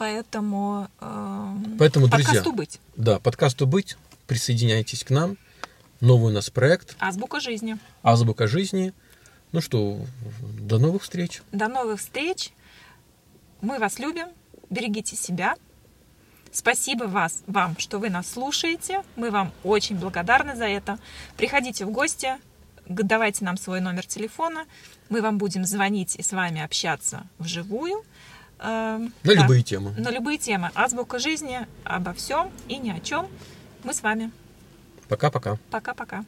Поэтому, 0.00 0.88
эм, 1.02 1.76
Поэтому, 1.78 2.08
друзья, 2.08 2.28
подкасту 2.28 2.52
быть. 2.52 2.80
Да, 2.96 3.18
подкасту 3.18 3.66
«Быть», 3.66 3.98
присоединяйтесь 4.26 5.04
к 5.04 5.10
нам. 5.10 5.36
Новый 6.00 6.32
у 6.32 6.34
нас 6.34 6.48
проект 6.48 6.96
Азбука 6.98 7.38
жизни. 7.38 7.76
«Азбука 8.02 8.46
жизни». 8.46 8.94
Ну 9.52 9.60
что, 9.60 10.00
до 10.58 10.78
новых 10.78 11.02
встреч. 11.02 11.42
До 11.52 11.68
новых 11.68 12.00
встреч. 12.00 12.52
Мы 13.60 13.78
вас 13.78 13.98
любим. 13.98 14.28
Берегите 14.70 15.16
себя. 15.16 15.56
Спасибо 16.50 17.04
вас, 17.04 17.42
вам, 17.46 17.76
что 17.76 17.98
вы 17.98 18.08
нас 18.08 18.26
слушаете. 18.26 19.02
Мы 19.16 19.30
вам 19.30 19.52
очень 19.64 19.98
благодарны 19.98 20.56
за 20.56 20.64
это. 20.64 20.98
Приходите 21.36 21.84
в 21.84 21.90
гости, 21.90 22.38
давайте 22.86 23.44
нам 23.44 23.58
свой 23.58 23.82
номер 23.82 24.06
телефона. 24.06 24.64
Мы 25.10 25.20
вам 25.20 25.36
будем 25.36 25.66
звонить 25.66 26.16
и 26.16 26.22
с 26.22 26.32
вами 26.32 26.62
общаться 26.62 27.26
вживую. 27.38 28.02
Эм, 28.62 29.12
На 29.24 29.34
да. 29.34 29.42
любые 29.42 29.62
темы. 29.62 29.92
На 29.96 30.10
любые 30.10 30.36
темы. 30.38 30.70
Азбука 30.74 31.18
жизни, 31.18 31.66
обо 31.84 32.12
всем 32.12 32.50
и 32.68 32.76
ни 32.76 32.90
о 32.90 33.00
чем. 33.00 33.26
Мы 33.84 33.94
с 33.94 34.02
вами. 34.02 34.30
Пока-пока. 35.08 35.56
Пока-пока. 35.70 36.24